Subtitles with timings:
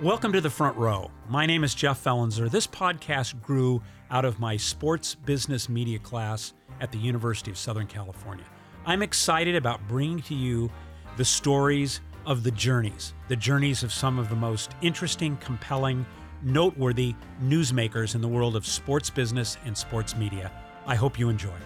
[0.00, 1.10] Welcome to the front row.
[1.28, 2.48] My name is Jeff Fellenzer.
[2.48, 3.82] This podcast grew
[4.12, 8.44] out of my sports business media class at the University of Southern California.
[8.86, 10.70] I'm excited about bringing to you
[11.16, 16.06] the stories of the journeys, the journeys of some of the most interesting, compelling,
[16.44, 20.52] noteworthy newsmakers in the world of sports business and sports media.
[20.86, 21.58] I hope you enjoy.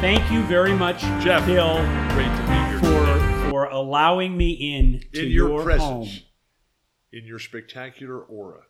[0.00, 1.44] Thank you very much, Jeff.
[1.44, 1.76] Bill,
[2.14, 2.78] Great to be here.
[2.80, 6.08] for for allowing me in to in your, your presence, home.
[7.12, 8.62] in your spectacular aura,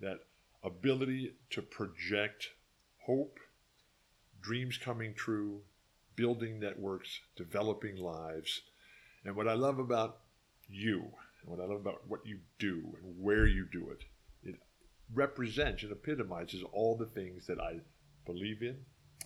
[0.00, 0.20] that
[0.64, 2.48] ability to project
[3.06, 3.38] hope,
[4.40, 5.60] dreams coming true,
[6.16, 8.62] building networks, developing lives.
[9.24, 10.20] And what I love about
[10.68, 11.02] you,
[11.42, 14.04] and what I love about what you do and where you do it,
[14.48, 14.54] it
[15.12, 17.80] represents and epitomizes all the things that I
[18.24, 18.78] believe in,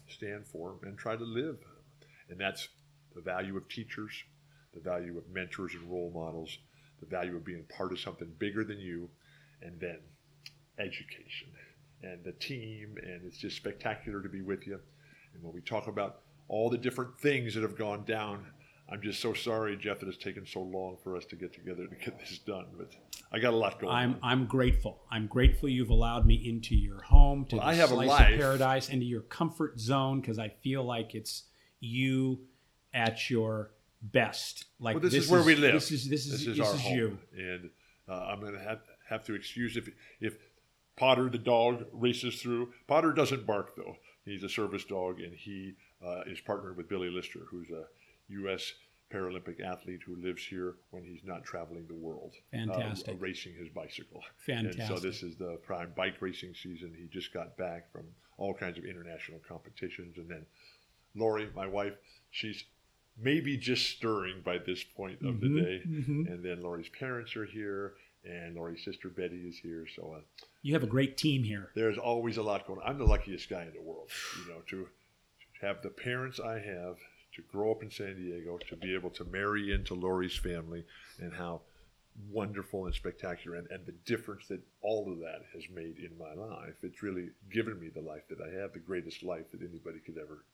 [0.09, 1.59] stand for, and try to live.
[2.29, 2.69] And that's
[3.15, 4.13] the value of teachers,
[4.75, 6.59] the value of mentors and role models,
[7.01, 9.09] the value of being part of something bigger than you,
[9.63, 9.99] and then
[10.79, 11.49] education
[12.03, 12.97] and the team.
[13.03, 14.79] And it's just spectacular to be with you.
[15.35, 18.47] And when we talk about all the different things that have gone down,
[18.89, 21.87] I'm just so sorry, Jeff, that it's taken so long for us to get together
[21.87, 22.67] to get this done.
[22.77, 22.93] But
[23.33, 24.21] I got a lot going I'm on.
[24.23, 25.03] I'm grateful.
[25.11, 28.33] I'm grateful you've allowed me into your home to Well, I have a slice life.
[28.35, 31.45] of paradise, into your comfort zone because I feel like it's
[31.81, 32.41] you
[32.95, 34.67] at your best.
[34.79, 35.75] Like Well, this, is where we live.
[35.75, 37.19] This is this is this is, our home, you.
[37.37, 37.71] and
[38.09, 39.89] uh, I'm going to have have to excuse if
[40.21, 40.37] if
[40.97, 42.73] Potter the dog races through.
[42.87, 43.97] Potter doesn't bark though.
[44.25, 47.85] He's a service dog, and he uh, is partnered with Billy Lister, who's a
[48.29, 48.73] U.S.
[49.13, 52.33] Paralympic athlete who lives here when he's not traveling the world,
[52.73, 54.23] uh, racing his bicycle.
[54.39, 54.81] Fantastic.
[54.81, 56.93] And so this is the prime bike racing season.
[56.99, 58.05] He just got back from
[58.37, 60.45] all kinds of international competitions, and then
[61.15, 61.95] Lori, my wife,
[62.31, 62.65] she's
[63.17, 65.83] maybe just stirring by this point of the Mhm, day.
[65.87, 66.27] mhm.
[66.31, 69.87] And then Lori's parents are here, and Lori's sister Betty is here.
[69.95, 71.71] So uh, You have a great team here.
[71.75, 72.87] there's always a lot going on.
[72.91, 74.11] I'm the luckiest guy in the world,
[74.45, 74.89] you know, to
[75.63, 76.99] have the parents I have,
[77.37, 80.85] to grow up in San Diego, to be able to marry into Lori's family,
[81.21, 81.61] and how
[82.31, 86.33] wonderful and spectacular, and, and the difference that all of that has made in my
[86.35, 86.75] life.
[86.83, 90.19] It's really given me the life that I have, the greatest life that anybody could
[90.19, 90.45] ever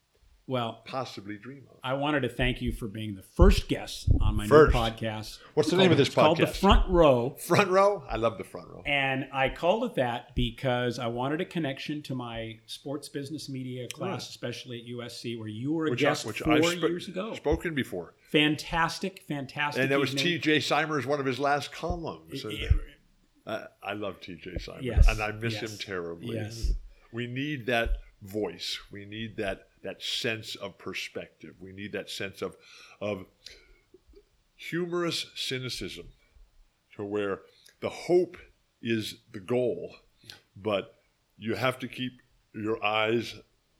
[0.45, 1.77] Well, possibly dream of.
[1.85, 4.73] I wanted to thank you for being the first guest on my First.
[4.73, 5.37] new podcast.
[5.53, 6.47] What's the name of this it's Called the?
[6.47, 7.35] Front Row.
[7.39, 8.03] Front row?
[8.09, 8.83] I love the front row.
[8.85, 13.87] And I called it that because I wanted a connection to my sports business media
[13.87, 17.07] class, especially at USC, where you were a which guest I, which four sp- years
[17.07, 17.33] ago.
[17.35, 18.13] spoken before.
[18.29, 19.81] Fantastic, fantastic.
[19.83, 20.13] And that was.
[20.13, 20.59] T.J.
[20.59, 22.45] Simers, one of his last columns.
[23.47, 24.57] Uh, I love T.J.
[24.57, 26.35] Simers, Yes, and I miss yes, him terribly.
[26.35, 26.71] yes.
[27.13, 28.79] We need that voice.
[28.91, 31.55] We need that that sense of perspective.
[31.59, 32.55] We need that sense of
[32.99, 33.25] of
[34.55, 36.07] humorous cynicism,
[36.95, 37.41] to where
[37.81, 38.37] the hope
[38.81, 39.95] is the goal,
[40.55, 40.95] but
[41.37, 42.13] you have to keep
[42.53, 43.35] your eyes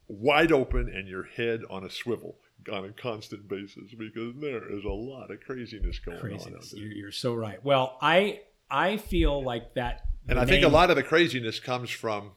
[0.07, 2.35] wide open and your head on a swivel
[2.71, 6.71] on a constant basis because there is a lot of craziness going on Craziness.
[6.71, 6.81] there.
[6.81, 7.63] You're, you're so right.
[7.63, 10.05] Well, I I feel like that.
[10.27, 12.31] And I think a lot of the craziness comes from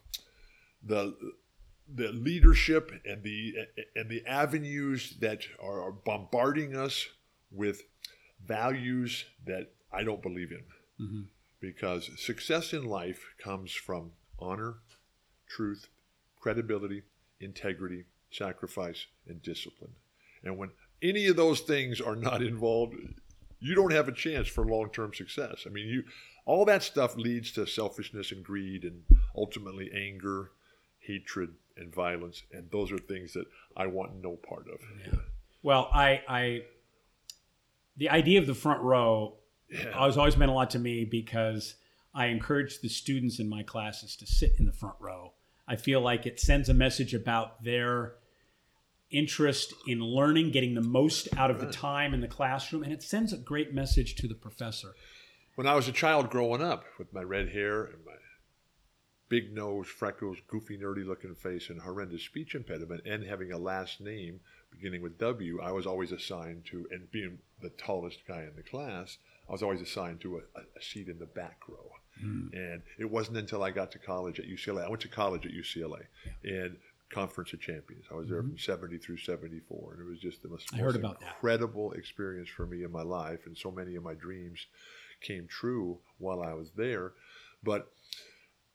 [0.82, 1.16] the
[1.92, 3.54] the leadership and the
[3.94, 7.06] and the avenues that are, bombarding us
[7.50, 7.82] with
[8.44, 10.64] values that I don't believe in.
[11.00, 11.26] Mhm.
[11.60, 14.78] Because success in life comes from honor,
[15.46, 15.88] truth,
[16.40, 17.02] credibility,
[17.40, 19.94] integrity, sacrifice, and discipline.
[20.42, 22.94] And when any of those things are not involved,
[23.58, 25.64] you don't have a chance for long-term success.
[25.66, 26.04] I mean, you
[26.44, 29.04] all that stuff leads to selfishness and greed and
[29.34, 30.52] ultimately anger,
[31.06, 33.44] hatred, and violence, and those are things that
[33.76, 34.80] I want no part of.
[35.62, 36.62] Well, I I
[37.96, 39.38] the idea of the front row
[39.70, 39.98] Yeah.
[40.06, 41.74] has always meant a lot to me because
[42.14, 45.32] I encourage the students in my classes to sit in the front row.
[45.68, 48.14] I feel like it sends a message about their
[49.10, 53.02] interest in learning, getting the most out of the time in the classroom, and it
[53.02, 54.94] sends a great message to the professor.
[55.56, 58.15] When I was a child growing up with my red hair and my
[59.28, 64.00] big nose, freckles, goofy, nerdy looking face, and horrendous speech impediment, and having a last
[64.00, 64.40] name
[64.70, 68.62] beginning with W, I was always assigned to, and being the tallest guy in the
[68.62, 69.18] class,
[69.48, 71.92] I was always assigned to a, a seat in the back row.
[72.20, 72.48] Hmm.
[72.52, 74.84] And it wasn't until I got to college at UCLA.
[74.84, 76.04] I went to college at UCLA
[76.44, 76.76] and
[77.10, 78.04] Conference of Champions.
[78.10, 78.50] I was there mm-hmm.
[78.50, 79.92] from 70 through 74.
[79.92, 81.28] And it was just the most, most about that.
[81.28, 83.46] incredible experience for me in my life.
[83.46, 84.66] And so many of my dreams
[85.20, 87.12] came true while I was there.
[87.62, 87.90] But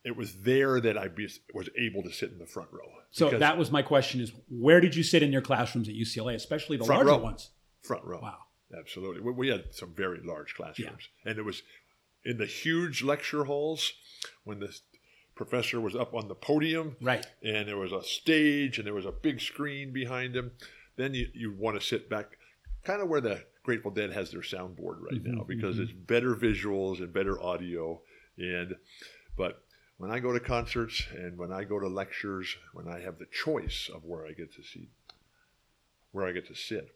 [0.04, 2.88] it was there that I be, was able to sit in the front row.
[3.12, 6.36] So that was my question: is where did you sit in your classrooms at UCLA,
[6.36, 7.18] especially the larger row.
[7.18, 7.52] ones?
[7.82, 8.20] front row.
[8.22, 8.38] Wow.
[8.78, 9.22] Absolutely.
[9.22, 11.62] We, we had some very large classrooms, and it was
[12.24, 13.92] in the huge lecture halls
[14.44, 14.74] when the
[15.36, 17.26] professor was up on the podium, Right.
[17.44, 20.52] and there was a stage and there was a big screen behind him.
[20.98, 22.38] Then you, you want to sit back,
[22.84, 25.84] kind of where the Grateful Dead has their soundboard right mm-hmm, now, because mm-hmm.
[25.84, 28.02] it's better visuals and better audio.
[28.38, 28.76] And
[29.38, 29.64] but
[30.02, 33.28] when I go to concerts and when I go to lectures, when I have the
[33.28, 34.90] choice of where I get to see,
[36.12, 36.90] where I get to sit,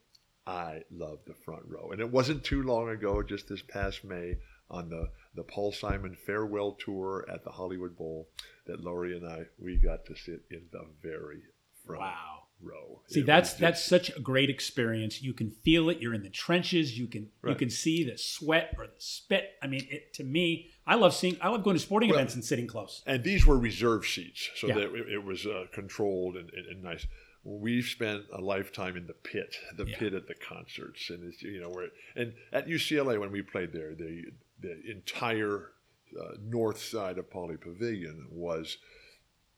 [0.47, 1.91] I love the front row.
[1.91, 4.37] And it wasn't too long ago, just this past May,
[4.71, 8.27] on the, the Paul Simon farewell tour at the Hollywood Bowl,
[8.65, 11.43] that Lori and I, we got to sit in the very
[11.85, 12.34] front Wow.
[12.61, 13.01] Row.
[13.07, 15.21] See, It that's that's just- such a great experience.
[15.21, 15.99] You can feel it.
[16.01, 16.97] You're in the trenches.
[16.97, 19.51] You can you can see the sweat or the spit.
[19.61, 21.37] I mean, it, to me, I love seeing.
[21.41, 23.03] I love going to sporting Well- events and sitting close.
[23.05, 24.75] and these were reserve seats, so Yeah.
[24.75, 27.05] that it, it was uh, controlled and, and, and nice.
[27.43, 29.97] We spent a lifetime in the pit, the Yeah.
[29.99, 31.89] pit at the concerts, and it's, you know where.
[32.15, 34.23] And at UCLA when we played there, the
[34.61, 35.71] the entire
[36.19, 38.77] uh, north side of Pauley Pavilion was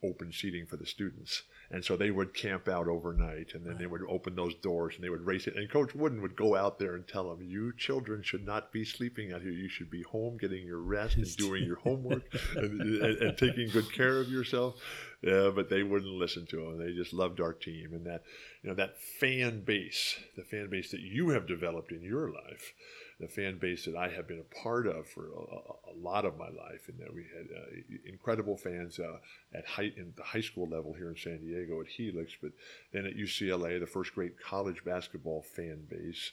[0.04, 1.44] open seating for the students.
[1.70, 5.04] And so they would camp out overnight and then they would open those doors and
[5.04, 5.58] they would race it.
[5.58, 8.86] And Coach Wooden would go out there and tell them, You children should not be
[8.86, 9.52] sleeping out here.
[9.52, 12.24] You should be home getting your rest and doing your homework
[12.56, 14.76] and, and, and taking good care of yourself.
[15.22, 16.78] Yeah, but they wouldn't listen to him.
[16.78, 17.90] They just loved our team.
[17.94, 18.24] And that,
[18.62, 22.74] you know, that fan base, the fan base that you have developed in your life,
[23.20, 26.38] the fan base that I have been a part of for a, a- lot of
[26.38, 27.66] my life, and that we had uh,
[28.06, 29.18] incredible fans uh,
[29.54, 32.52] at high in the high school level here in San Diego at Helix, but
[32.94, 36.32] then at UCLA, the first great college basketball fan base,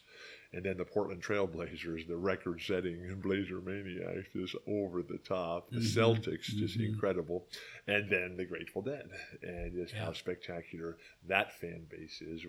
[0.55, 5.71] and then the Portland Trailblazers, the record-setting Blazer Maniacs, just over the top.
[5.71, 7.47] The Celtics, just incredible,
[7.87, 9.09] and then the Grateful Dead,
[9.43, 10.97] and just how spectacular
[11.27, 12.43] that fan base is,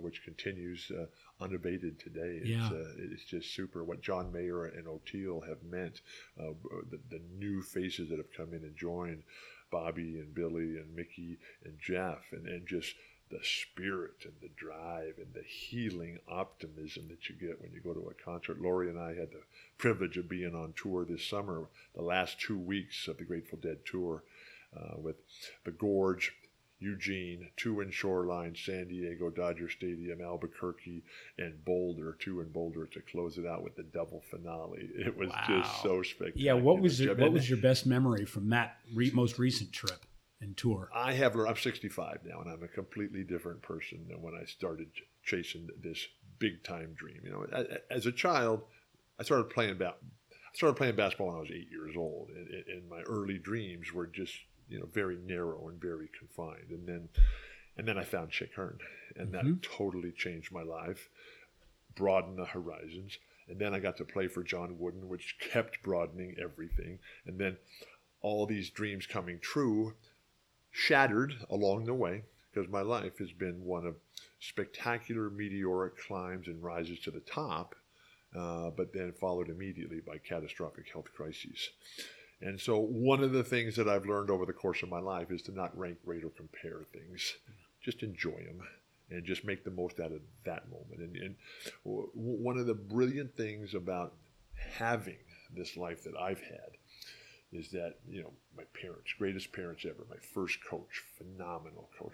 [0.00, 1.06] which continues uh,
[1.42, 2.40] unabated today.
[2.40, 2.66] It's, Yeah.
[2.68, 3.84] uh, it's just super.
[3.84, 6.00] What John Mayer and Oteil have meant,
[6.40, 6.52] uh,
[6.90, 9.22] the, the new faces that have come in and joined,
[9.70, 12.94] Bobby and Billy and Mickey and Jeff, and, and just
[13.32, 17.94] the spirit and the drive and the healing optimism that you get when you go
[17.94, 18.60] to a concert.
[18.60, 19.42] Lori and I had the
[19.78, 21.64] privilege of being on tour this summer,
[21.96, 24.22] the last two weeks of the Grateful Dead tour,
[24.76, 25.16] uh, with
[25.64, 26.32] the Gorge,
[26.78, 31.04] Eugene, two in Shoreline, San Diego, Dodger Stadium, Albuquerque,
[31.38, 34.88] and Boulder, two in Boulder to close it out with the double finale.
[34.94, 35.44] It was Wow.
[35.48, 36.44] just so spectacular.
[36.44, 36.52] Yeah.
[36.54, 40.04] What was your, what was your best memory from that re- most recent trip
[40.42, 40.90] and tour?
[40.94, 44.44] I have learned, I'm 65 now, and I'm a completely different person than when I
[44.44, 46.06] started ch- chasing this
[46.38, 47.20] big time dream.
[47.24, 48.62] You know, as a child,
[49.18, 52.66] I started playing I started playing basketball when I was eight years old, and, and-
[52.68, 54.34] and my early dreams were just
[54.68, 56.70] you know very narrow and very confined.
[56.70, 57.08] And then,
[57.76, 58.78] and then I found Chick Hearn,
[59.16, 59.76] and that mm-hmm.
[59.76, 61.08] totally changed my life,
[61.94, 63.18] broadened the horizons.
[63.48, 67.00] And then I got to play for John Wooden, which kept broadening everything.
[67.26, 67.56] And then
[68.22, 69.94] all these dreams coming true
[70.72, 72.22] shattered along the way
[72.52, 73.94] because my life has been one of
[74.40, 77.74] spectacular meteoric climbs and rises to the top,
[78.36, 81.70] uh, but then followed immediately by catastrophic health crises.
[82.40, 85.30] And so, one of the things that I've learned over the course of my life
[85.30, 87.36] is to not rank, rate, or compare things.
[87.80, 88.62] Just enjoy them
[89.10, 91.00] and just make the most out of that moment.
[91.00, 91.34] And, and
[91.84, 94.14] w- one of the brilliant things about
[94.56, 95.18] having
[95.54, 96.76] this life that I've had
[97.52, 102.12] is that you know my parents, greatest parents ever, my first coach, phenomenal coach,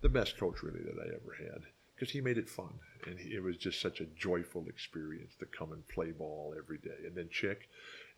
[0.00, 1.62] the best coach really that I ever had,
[1.94, 2.72] because he made it fun,
[3.06, 6.78] and he, it was just such a joyful experience to come and play ball every
[6.78, 7.06] day.
[7.06, 7.68] And then Chick,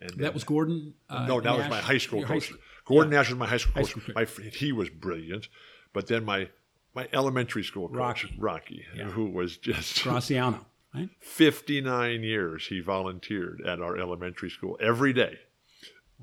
[0.00, 0.94] and then, That was Gordon.
[1.10, 2.46] Uh, no, that was my high school coach.
[2.48, 3.90] school- Gordon Nash was my high school High coach.
[3.90, 4.38] school coach.
[4.38, 5.48] my, he was brilliant,
[5.92, 6.48] but then my
[6.94, 8.36] my elementary school coach, Rocky.
[8.38, 9.04] Rocky, Yeah.
[9.10, 11.10] who was just Graciano, right?
[11.20, 15.38] 59 years he volunteered at our elementary school every day.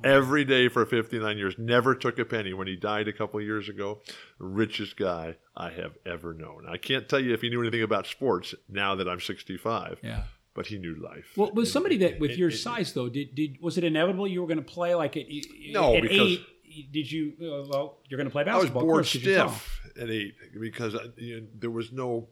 [0.03, 2.51] Every day for 59 years, never took a penny.
[2.53, 4.01] When he died a couple of years ago,
[4.39, 6.65] richest guy I have ever known.
[6.67, 10.23] I can't tell you if he knew anything about sports now that I'm 65, Yeah.
[10.55, 11.33] but he knew life.
[11.37, 13.83] Well, was And- somebody that with and- your and- size though, did did was it
[13.83, 15.27] inevitable you were going to play like at
[15.69, 16.91] No, at because- eight?
[16.91, 17.33] Did you?
[17.39, 18.55] Uh, well, you're going to play basketball.
[18.55, 18.81] I was basketball.
[18.81, 19.49] of bored course, 'cause you're tall.
[19.49, 22.29] stiff at eight because I, you know, there was no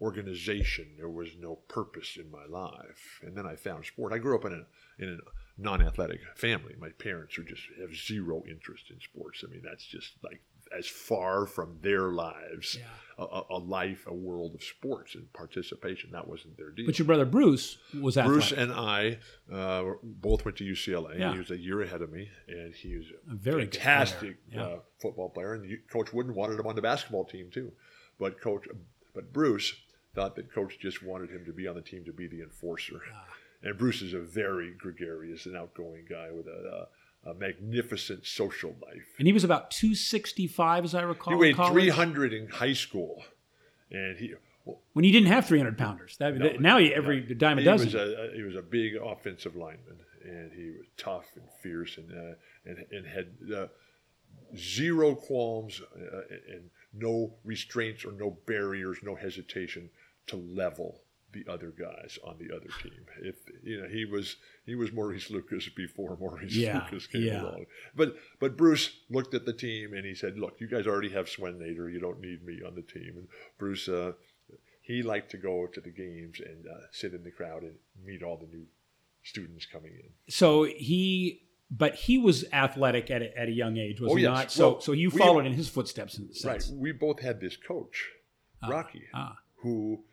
[0.00, 4.12] organization, there was no purpose in my life, and then I found sport.
[4.12, 5.18] I grew up in a in a
[5.58, 6.74] non-athletic family.
[6.78, 9.42] My parents who just have zero interest in sports.
[9.46, 10.40] I mean, that's just like
[10.76, 12.84] as far from their lives, Yeah.
[13.18, 16.10] a, a- a life, a world of sports and participation.
[16.12, 16.86] That wasn't their deal.
[16.86, 18.32] But your brother Bruce was athletic.
[18.48, 19.18] Bruce and I
[19.50, 21.18] uh, both went to UCLA.
[21.20, 21.32] Yeah.
[21.32, 24.60] He was a year ahead of me, and he was A very fantastic player.
[24.68, 24.74] Yeah.
[24.74, 25.54] uh, football player.
[25.54, 27.72] And you- Coach Wooden wanted him on the basketball team too,
[28.18, 28.66] but Coach,
[29.14, 29.72] but Bruce
[30.14, 33.00] thought that coach just wanted him to be on the team to be the enforcer.
[33.62, 36.88] And Bruce is a very gregarious and outgoing guy with a,
[37.24, 39.06] a, a magnificent social life.
[39.18, 41.34] And he was about 265, as I recall.
[41.34, 43.24] He weighed 300 in high school,
[43.90, 44.34] and he
[44.64, 46.16] well, when you didn't have 300 pounders.
[46.18, 47.34] That, No, now you, every no.
[47.34, 47.86] dime a he dozen.
[47.86, 52.10] was a he was a big offensive lineman, and he was tough and fierce, and
[52.12, 52.34] uh,
[52.64, 53.66] and and had uh,
[54.56, 56.20] zero qualms uh,
[56.52, 59.88] and no restraints or no barriers, no hesitation
[60.26, 61.00] to level
[61.44, 63.00] the other guys on the other team.
[63.22, 67.42] If you know he was he was Maurice Lucas before Maurice Yeah, Lucas came yeah.
[67.42, 67.66] along.
[67.94, 71.28] But but Bruce looked at the team and he said, "Look, you guys already have
[71.28, 71.88] Swen Nater.
[71.90, 73.28] You don't need me on the team." And
[73.58, 73.88] Bruce.
[73.88, 74.12] Uh,
[74.80, 77.74] he liked to go to the games and uh, sit in the crowd and
[78.04, 78.66] meet all the new
[79.24, 80.10] students coming in.
[80.32, 84.22] so he, but he was athletic at a, at a young age, was Oh, he
[84.22, 84.30] yes.
[84.32, 84.52] not?
[84.52, 86.68] So, Well, so you we- followed in his footsteps in the sense.
[86.70, 86.78] Right.
[86.78, 88.10] We both had this coach,
[88.68, 89.38] Rocky, ah.
[89.56, 90.04] who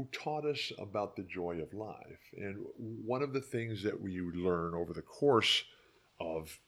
[0.00, 2.32] who taught us about the joy of life.
[2.36, 2.64] And
[3.04, 5.64] one of the things that we learn over the course
[6.18, 6.58] of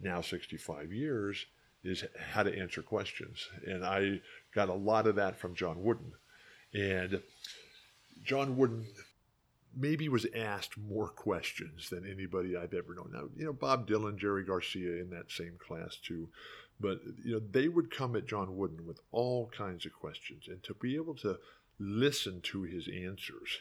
[0.00, 1.44] now 65 years
[1.82, 3.48] is how to answer questions.
[3.66, 4.20] And I
[4.54, 6.12] got a lot of that from John Wooden.
[6.72, 7.20] And
[8.24, 8.86] John Wooden
[9.76, 13.10] maybe was asked more questions than anybody I've ever known.
[13.12, 16.28] Now, you know, Bob Dylan, Jerry Garcia in that same class too.
[16.80, 20.44] But, you know, they would come at John Wooden with all kinds of questions.
[20.48, 21.38] And to be able to
[21.78, 23.58] listen to his answers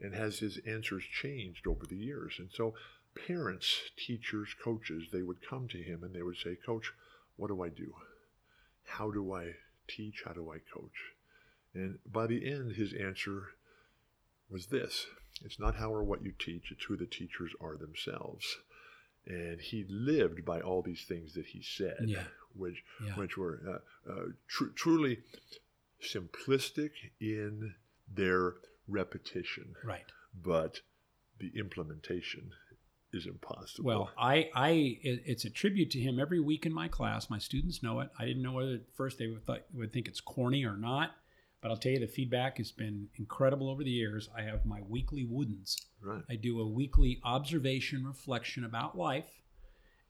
[0.00, 2.36] and has his answers changed over the years.
[2.38, 2.74] And so
[3.26, 6.92] parents, teachers, coaches, they would come to him and they would say, Coach,
[7.36, 7.94] what do I do?
[8.84, 9.54] How do I
[9.88, 10.22] teach?
[10.24, 11.12] How do I coach?
[11.74, 13.48] And by the end, his answer
[14.50, 15.06] was this
[15.44, 18.56] it's not how or what you teach, it's who the teachers are themselves.
[19.26, 22.24] And he lived by all these things that he said, Yeah.
[22.54, 23.14] which, Yeah.
[23.14, 23.60] which were
[24.06, 25.18] uh, uh, tr- truly
[26.02, 26.90] simplistic
[27.20, 27.74] in
[28.12, 28.54] their
[28.86, 30.04] repetition, Right.
[30.34, 30.80] but
[31.38, 32.50] the implementation
[33.12, 33.86] is impossible.
[33.86, 34.70] Well, I, I,
[35.02, 37.30] it- it's a tribute to him every week in my class.
[37.30, 38.10] My students know it.
[38.18, 41.12] I didn't know whether at first they would, th- would think it's corny or not,
[41.62, 44.28] but I'll tell you the feedback has been incredible over the years.
[44.36, 45.76] I have my weekly woodens.
[46.02, 46.22] right.
[46.28, 49.26] I do a weekly observation reflection about life,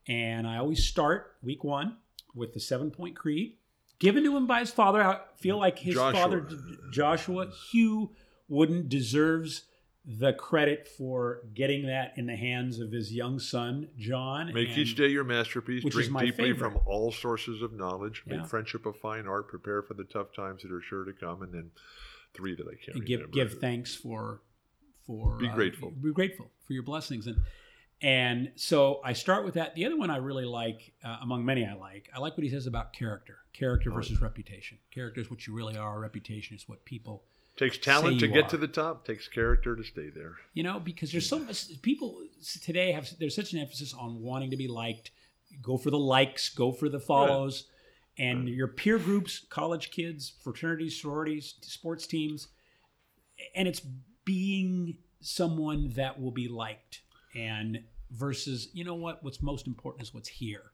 [0.08, 1.98] and I always start week one
[2.34, 3.57] with the seven point creed
[3.98, 5.02] given to him by his father.
[5.02, 6.20] I feel like his Joshua.
[6.20, 6.48] father,
[6.92, 8.10] Joshua Hugh
[8.48, 9.64] Wooden, deserves
[10.06, 14.52] the credit for getting that in the hands of his young son, John.
[14.54, 15.84] Make and- each day your masterpiece.
[15.84, 16.72] which is Drink deeply favorite.
[16.72, 18.22] from all sources of knowledge.
[18.26, 18.38] Yeah.
[18.38, 19.48] Make friendship a fine art.
[19.48, 21.42] Prepare for the tough times that are sure to come.
[21.42, 21.70] And then
[22.32, 23.34] three that I can't and give remember.
[23.34, 24.40] give thanks for
[25.06, 25.90] for Be uh, grateful.
[25.90, 27.36] be grateful for your blessings and
[28.00, 29.74] and so I start with that.
[29.74, 32.50] The other one I really like, uh, among many I like, I like what he
[32.50, 33.38] says about character.
[33.52, 34.78] Character versus reputation.
[34.92, 35.98] Character is what you really are.
[35.98, 37.24] Reputation is what people,
[37.56, 38.48] Takes talent to get are.
[38.50, 39.04] to the top.
[39.04, 40.34] Takes character to stay there.
[40.54, 42.22] you know, because there's so much people
[42.62, 45.10] today have there's such an emphasis on wanting to be liked.
[45.60, 46.50] Go for the likes.
[46.50, 47.64] Go for the follows.
[48.16, 52.46] And your peer groups, college kids, fraternities, sororities, sports teams,
[53.56, 53.80] and it's
[54.24, 57.00] being someone that will be liked
[57.34, 57.80] and
[58.10, 60.72] versus you know what what's most important is what's here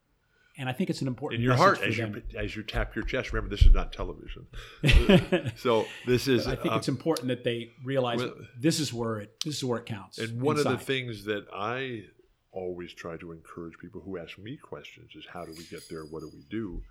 [0.57, 3.05] and i think it's an important In your heart, as you as you tap your
[3.05, 3.33] chest.
[3.33, 4.47] Remember, this is not television.
[5.57, 6.47] so this is.
[6.47, 9.65] i think uh, it's important that they realize well- this is where it this is
[9.65, 12.05] where it counts And one of the things that I
[12.53, 16.05] always try to encourage people who ask me questions is how do we get there?
[16.05, 16.83] What do we do?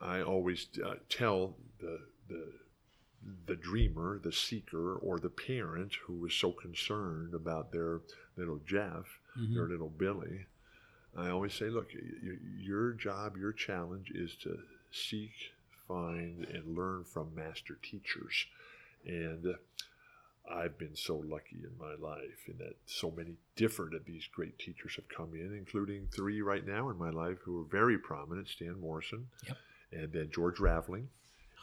[0.00, 2.52] I always uh, tell the, the
[3.46, 8.00] the dreamer, the seeker, or the parent who is so concerned about their
[8.36, 9.54] little Jeff, Mhm.
[9.54, 10.46] their little Billy.
[11.16, 15.32] I always say, look, y- your job, your challenge is to seek,
[15.86, 18.46] find, and learn from master teachers.
[19.04, 19.56] And uh,
[20.50, 24.58] I've been so lucky in my life in that so many different of these great
[24.58, 28.48] teachers have come in, including three right now in my life who are very prominent
[28.48, 29.56] Stan Morrison, Yep.
[29.92, 31.08] and then George Raveling,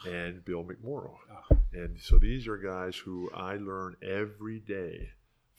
[0.06, 1.18] and Bill McMorrow.
[1.30, 1.46] Ah.
[1.72, 5.10] And so these are guys who I learn every day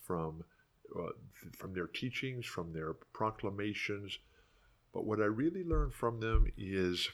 [0.03, 0.44] from.
[0.98, 1.12] Uh,
[1.58, 4.20] from their teachings, from their proclamations,
[4.94, 7.10] but what I really learn from them is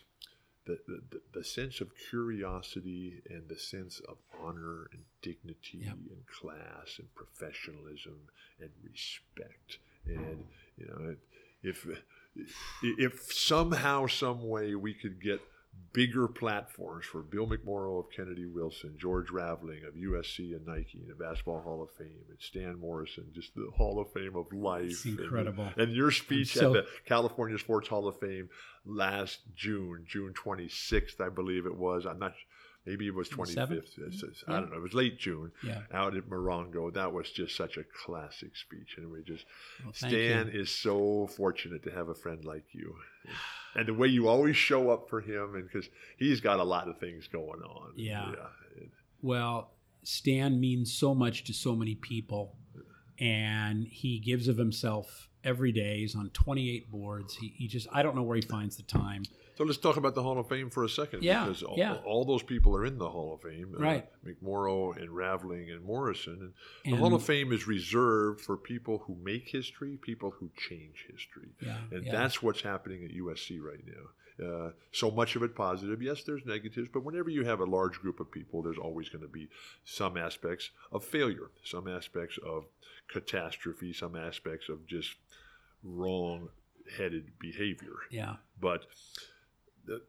[0.66, 5.94] the, the, the sense of curiosity and the sense of honor and dignity Yep.
[6.10, 8.18] and class and professionalism
[8.60, 9.78] and respect.
[10.06, 10.44] And
[10.78, 11.16] you know,
[11.64, 11.88] if
[12.84, 15.40] if somehow, some way, we could get
[15.94, 21.10] bigger platforms for Bill McMorrow of Kennedy Wilson, George Raveling of USC and Nike and
[21.10, 24.86] the Basketball Hall of Fame, and Stan Morrison, just the Hall of Fame of life.
[24.92, 25.70] It's and- incredible.
[25.76, 28.50] And, your speech so- at the California Sports Hall of Fame
[28.86, 32.06] last June, June 26th, I believe it was.
[32.06, 32.34] I'm not
[32.86, 33.98] maybe it was 25th.
[34.00, 34.78] It's- it's- I don't know.
[34.78, 35.84] It was late June Yeah.
[35.92, 36.94] out at Morongo.
[36.94, 38.96] That was just such a classic speech.
[38.98, 39.46] And we just,
[39.84, 40.62] Well, Stan you.
[40.62, 42.96] is so fortunate to have a friend like you.
[43.76, 46.88] And the way you always show up for him, and because he's got a lot
[46.88, 47.94] of things going on.
[47.96, 48.32] Yeah.
[48.32, 48.84] yeah.
[49.22, 49.72] Well,
[50.04, 52.56] Stan means so much to so many people,
[53.20, 56.00] and he gives of himself every day.
[56.00, 57.36] He's on 28 boards.
[57.36, 59.24] He, he just, I don't know where he finds the time.
[59.58, 61.24] So let's talk about the Hall of Fame for a second.
[61.24, 61.96] Yeah, Because all, yeah.
[62.06, 63.74] all those people are in the Hall of Fame.
[63.76, 64.08] uh, Right.
[64.24, 66.34] McMorrow and Raveling and Morrison.
[66.42, 66.54] And
[66.86, 71.08] the And- Hall of Fame is reserved for people who make history, people who change
[71.12, 71.50] history.
[71.60, 72.12] Yeah, And yeah.
[72.12, 74.12] that's what's happening at USC right now.
[74.40, 76.04] Uh, so much of it positive.
[76.04, 79.24] Yes, there's negatives, but whenever you have a large group of people, there's always going
[79.24, 79.48] to be
[79.84, 82.66] some aspects of failure, some aspects of
[83.08, 85.16] catastrophe, some aspects of just
[85.84, 86.50] wrong
[86.98, 87.96] headed behavior.
[88.12, 88.36] Yeah.
[88.62, 88.86] But
[89.88, 90.02] the,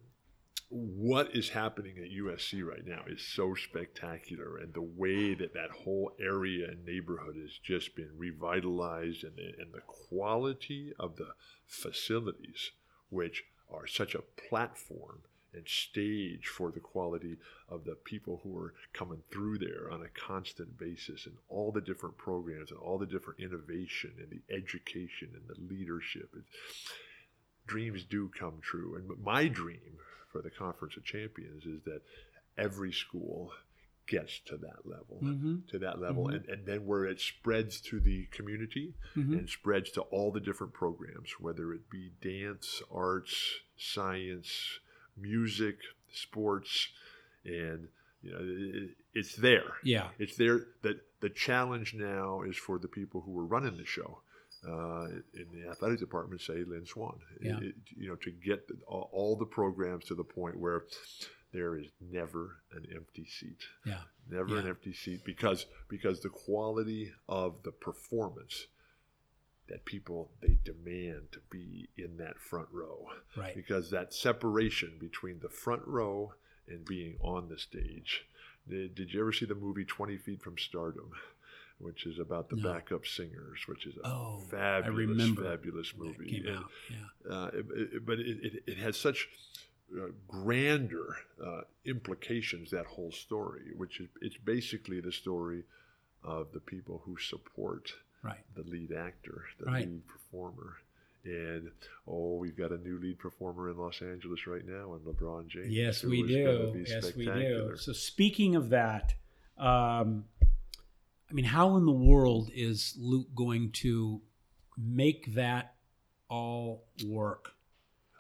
[0.71, 5.71] what is happening at USC right now is so spectacular, and the way that that
[5.71, 11.31] whole area and neighborhood has just been revitalized, and the, and the quality of the
[11.67, 12.73] facilities,
[13.09, 15.21] which are such a platform
[15.55, 17.39] and stage for the quality
[17.71, 21.81] of the people who are coming through there on a constant basis, and all the
[21.81, 26.29] different programs, and all the different innovation, and the education, and the leadership.
[26.37, 26.93] It's,
[27.69, 28.97] dreams do come true.
[28.97, 29.99] And my dream
[30.33, 32.03] for the Conference of Champions is that
[32.57, 33.53] every school
[34.07, 35.57] gets to that level, Mm-hmm.
[35.69, 36.37] to that level, Mhm.
[36.37, 39.35] and, and then where it spreads to the community Mm-hmm.
[39.35, 44.81] and spreads to all the different programs, whether it be dance, arts, science,
[45.17, 45.77] music,
[46.13, 46.89] sports,
[47.45, 47.89] and
[48.23, 49.75] you know it, it's there.
[49.85, 50.09] Yeah.
[50.19, 50.67] It's there.
[50.83, 54.23] That the challenge now is for the people who are running the show.
[54.67, 57.61] Uh, in the athletic department, say Lynn Swann, Yeah.
[57.61, 60.85] It- you know, to get all, all the programs to the point where
[61.53, 64.03] there is never an empty seat, Yeah.
[64.29, 68.67] never an empty seat, because because the quality of the performance
[69.69, 73.55] that people they demand to be in that front row, Right.
[73.55, 76.35] because that separation between the front row
[76.67, 78.27] and being on the stage.
[78.69, 81.13] Did, did you ever see the movie Twenty Feet from Stardom?
[81.81, 82.73] Which is about the No.
[82.73, 86.43] backup singers, which is a Oh, fabulous, fabulous movie.
[86.47, 86.65] And.
[86.91, 87.31] Yeah.
[87.33, 89.29] uh, it, it- but it, it, it has such
[89.97, 95.63] uh, grander uh, implications that whole story, which is it's basically the story
[96.25, 98.45] of the people who support Right.
[98.57, 99.89] the lead actor, the Right.
[99.89, 100.79] lead performer.
[101.25, 101.71] And
[102.09, 105.69] oh, we've got a new lead performer in Los Angeles right now, and LeBron James.
[105.71, 106.85] Yes, we do.
[106.87, 107.77] Yes, we do.
[107.77, 109.15] So speaking of that,
[109.57, 110.25] um,
[111.31, 114.21] I mean, how in the world is Luke going to
[114.77, 115.75] make that
[116.29, 117.53] all work?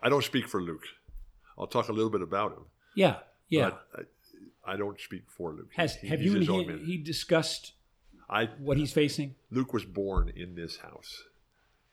[0.03, 0.85] I don't speak for Luke.
[1.59, 2.64] I'll talk a little bit about him.
[2.94, 3.16] Yeah.
[3.49, 3.71] Yeah.
[3.94, 4.07] But
[4.66, 5.71] I, I don't speak for Luke.
[5.77, 7.73] Has He- have you and he, he discussed
[8.29, 9.35] I what he's facing?
[9.51, 11.25] Luke was born in this house.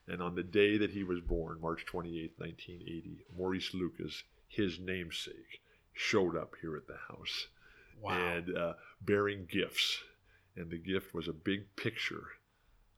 [0.07, 5.61] And on the day that he was born, March 28, 1980, Maurice Lucas, his namesake,
[5.93, 7.47] showed up here at the house
[8.01, 8.11] Wow.
[8.11, 10.03] and uh, bearing gifts.
[10.55, 12.27] And the gift was a big picture,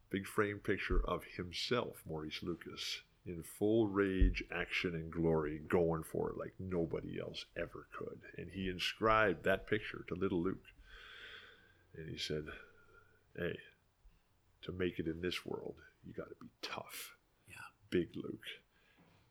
[0.10, 6.30] big frame picture of himself, Maurice Lucas, in full rage, action, and glory, going for
[6.30, 8.20] it like nobody else ever could.
[8.38, 10.65] And he inscribed that picture to little Luke.
[11.96, 12.46] And he said,
[13.36, 13.58] Hey,
[14.63, 17.15] to make it in this world, you got to be tough.
[17.50, 17.56] Yeah.
[17.89, 18.46] Big Luke.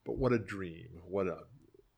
[0.05, 0.89] But what a dream.
[1.09, 1.39] What a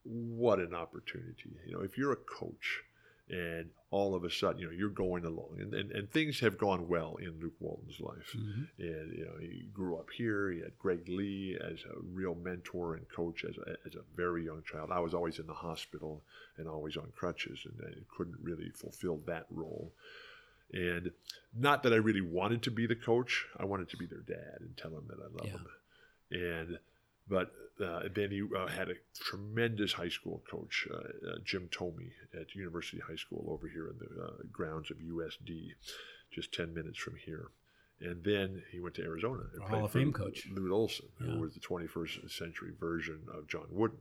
[0.04, 1.56] what an opportunity.
[1.66, 2.82] You know, if you're a coach
[3.30, 6.58] and all of a sudden, you know, you're going along and, and, and things have
[6.58, 8.34] gone well in Luke Walton's life.
[8.36, 8.68] Mhm.
[8.78, 10.50] And, you know, he grew up here.
[10.50, 14.44] He had Greg Lee as a real mentor and coach as a, as a very
[14.44, 14.90] young child.
[14.92, 16.22] I was always in the hospital
[16.58, 19.92] and always on crutches and I couldn't really fulfill that role.
[20.72, 21.10] And
[21.54, 23.46] not that I really wanted to be the coach.
[23.58, 25.52] I wanted to be their dad and tell them that I love Yeah.
[25.52, 25.66] them.
[26.30, 26.78] And
[27.28, 27.52] but
[27.84, 32.54] uh, then he uh, had a tremendous high school coach, uh, uh, Jim Tomey, at
[32.54, 35.70] University High School over here in the uh, grounds of USD,
[36.32, 37.48] just ten minutes from here.
[38.00, 40.46] And then he went to Arizona and played Hall of for Fame coach.
[40.52, 41.32] Lute Olson, Yeah.
[41.32, 43.98] who was the 21st century version of John Wooden.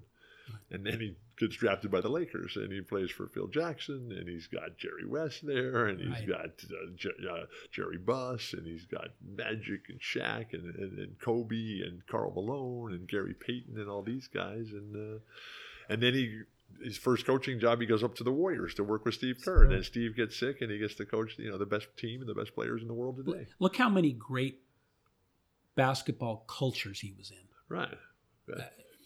[0.71, 4.27] And then he gets drafted by the Lakers, and he plays for Phil Jackson, and
[4.27, 6.27] he's got Jerry West there, and he's Right.
[6.27, 11.19] got uh, Jer- uh, Jerry Buss, and he's got Magic and Shaq, and, and, and
[11.19, 15.19] Kobe, and Karl Malone, and Gary Payton, and all these guys, and uh,
[15.89, 16.41] and then he
[16.83, 19.63] his first coaching job, he goes up to the Warriors to work with Steve Kerr,
[19.63, 22.19] and then Steve gets sick, and he gets to coach you know the best team
[22.19, 23.47] and the best players in the world today.
[23.59, 24.59] Look how many great
[25.75, 27.37] basketball cultures he was in.
[27.69, 27.97] Right.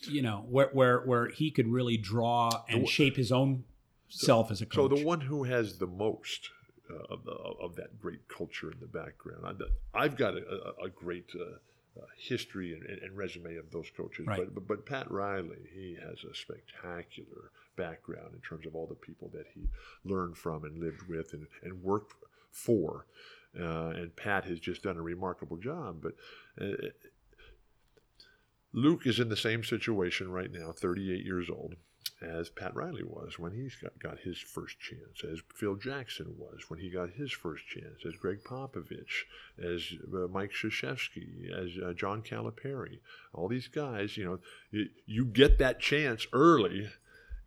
[0.09, 3.63] You know, where where where he could really draw and shape his own
[4.09, 4.75] self as a coach.
[4.75, 6.49] So the one who has the most
[6.89, 10.85] uh, of, the, of that great culture in the background, I, I've got a, a,
[10.85, 14.25] a great uh, uh, history and, and resume of those coaches.
[14.27, 14.39] Right.
[14.39, 18.95] But, but but Pat Riley, he has a spectacular background in terms of all the
[18.95, 19.69] people that he
[20.03, 22.13] learned from and lived with and, and worked
[22.51, 23.05] for.
[23.59, 26.01] Uh, and Pat has just done a remarkable job.
[26.01, 26.13] But
[26.59, 26.87] uh,
[28.73, 31.75] Luke is in the same situation right now, 38 years old,
[32.21, 36.69] as Pat Riley was when he got, got his first chance, as Phil Jackson was
[36.69, 39.23] when he got his first chance, as Gregg Popovich,
[39.61, 42.99] as uh, Mike Krzyzewski, as uh, John Calipari.
[43.33, 44.39] All these guys, you know,
[44.71, 46.89] you, you get that chance early,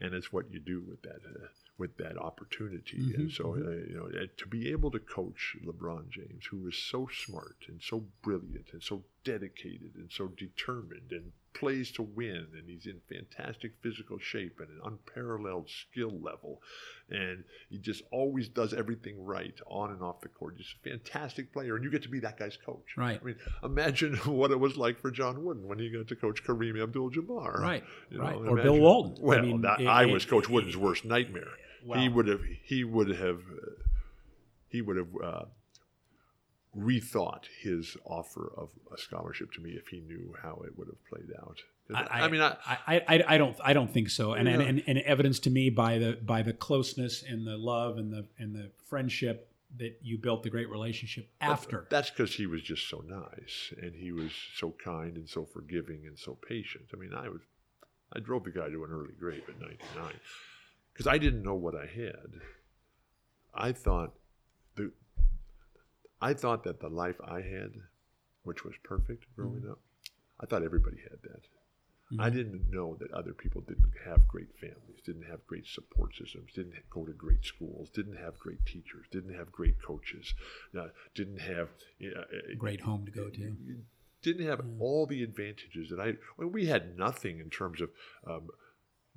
[0.01, 1.21] and it's what you do with that.
[1.25, 6.09] Uh, with that opportunity, and so uh, you know, to be able to coach LeBron
[6.09, 11.33] James, who is so smart and so brilliant and so dedicated and so determined and
[11.55, 16.61] plays to win and he's in fantastic physical shape and an unparalleled skill level
[17.11, 21.53] and he just always does everything right on and off the court just a fantastic
[21.53, 23.21] player and you get to be that guy's coach Right.
[23.23, 26.43] i mean imagine what it was like for john wooden when he got to coach
[26.45, 28.33] kareem abdul-jabbar Right, You right.
[28.41, 29.17] know, Or Bill imagine- Walton.
[29.23, 31.53] I well mean, that, it- i it- was coach it- wooden's worst nightmare
[31.97, 33.71] he would have he would have uh,
[34.69, 35.45] he would have uh,
[36.79, 41.05] rethought his offer of a scholarship to me if he knew how it would have
[41.07, 41.59] played out.
[41.95, 44.33] I, mean, I, I, I, I don't, I don't think so.
[44.33, 44.69] And, and, Yeah.
[44.69, 48.27] and, and evidence to me by the, by the closeness and the love and the,
[48.39, 51.87] and the friendship that you built the great relationship after.
[51.91, 56.07] that's because he was just so nice and he was so kind and so forgiving
[56.07, 56.85] and so patient.
[56.95, 57.41] I mean, I was
[58.13, 60.13] I drove the guy to an early grave at 99
[60.93, 62.41] because I didn't know what I had.
[63.53, 64.15] I thought
[66.31, 67.73] I thought that the life I had,
[68.45, 69.73] which was perfect growing Mm-hmm.
[69.73, 69.81] up,
[70.41, 71.43] I thought everybody had that.
[72.19, 76.53] I didn't know that other people didn't have great families, didn't have great support systems,
[76.55, 80.35] didn't go to great schools, didn't have great teachers, didn't have great coaches,
[80.79, 81.69] uh, didn't have
[82.03, 82.25] uh, uh,
[82.57, 83.57] Great home to go to.
[84.23, 86.15] didn't have all the advantages that I.
[86.39, 87.91] Well, we had nothing in terms of
[88.27, 88.49] um,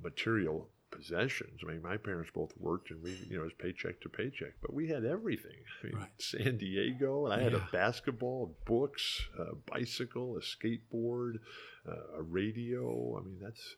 [0.01, 1.59] material possessions.
[1.63, 4.53] I mean, my parents both worked, and we, you know, it was paycheck to paycheck.
[4.61, 5.57] But we had everything.
[5.83, 6.09] I mean, Right.
[6.19, 11.39] San Diego, and I had a basketball, books, a bicycle, a skateboard,
[11.87, 13.17] uh, a radio.
[13.19, 13.75] I mean, that's.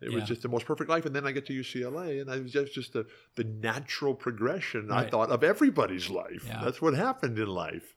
[0.00, 0.20] It Yeah.
[0.20, 2.52] was just the most perfect life, and then I get to UCLA, and I was
[2.52, 6.44] just just the, the natural progression I thought of everybody's life.
[6.46, 6.62] Yeah.
[6.62, 7.96] That's what happened in life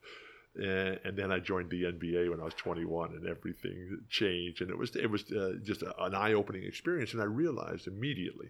[0.55, 4.61] and, then I joined the NBA when I was 21, and everything changed.
[4.61, 8.49] And it was it was uh, just a, an eye-opening experience, and I realized immediately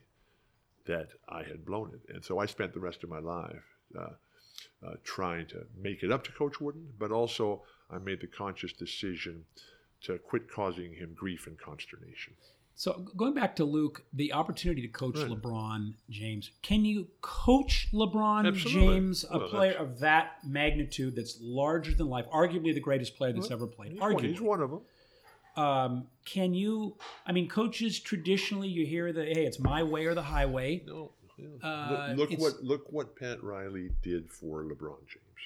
[0.86, 2.14] that I had blown it.
[2.14, 3.64] And so I spent the rest of my life
[3.98, 4.10] uh,
[4.86, 8.74] uh, trying to make it up to Coach Wooden, but also I made the conscious
[8.74, 9.46] decision
[10.02, 12.34] to quit causing him grief and consternation.
[12.82, 15.30] So going back to Luke, the opportunity to coach Right.
[15.30, 16.50] LeBron James.
[16.64, 18.88] Can you coach LeBron Absolutely.
[18.88, 23.34] James, a Well, player of that magnitude that's larger than life, arguably the greatest player
[23.34, 23.92] that's ever played?
[23.92, 24.30] He's one, Arguably.
[24.30, 24.82] he's one of them.
[25.64, 26.98] Um, can you?
[27.24, 30.84] I mean, coaches traditionally you hear the hey, it's my way or the highway.
[30.88, 31.12] No.
[31.38, 31.50] yeah.
[31.62, 35.42] Uh, look, look what look what Pat Riley did for LeBron James,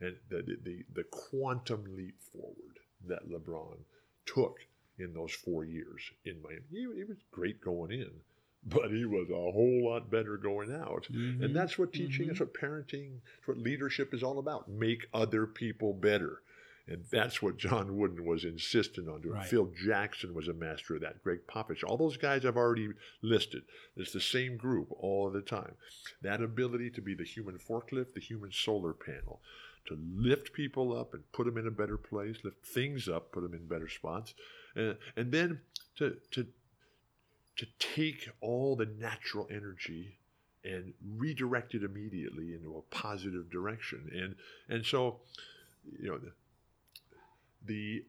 [0.00, 3.76] and the the, the the quantum leap forward that LeBron
[4.26, 4.58] took
[4.98, 6.62] in those four years in Miami.
[6.70, 8.10] He, he was great going in,
[8.66, 11.06] but he was a whole lot better going out.
[11.12, 11.44] Mhm.
[11.44, 14.68] And that's what teaching, that's what parenting, that's what leadership is all about.
[14.68, 16.40] Make other people better.
[16.86, 19.36] And that's what John Wooden was insistent on doing.
[19.36, 19.46] Right.
[19.46, 21.22] Phil Jackson was a master of that.
[21.24, 22.90] Gregg Popovich, all those guys I've already
[23.22, 23.62] listed.
[23.96, 25.76] It's the same group all of the time.
[26.20, 29.40] That ability to be the human forklift, the human solar panel,
[29.86, 33.42] to lift people up and put them in a better place, lift things up, put
[33.42, 34.34] them in better spots,
[34.76, 35.60] uh, and then
[35.96, 36.46] to to
[37.56, 40.18] to take all the natural energy
[40.64, 44.10] and redirect it immediately into a positive direction.
[44.12, 44.34] And
[44.68, 45.20] and so,
[46.00, 46.32] you know, the
[47.64, 48.04] the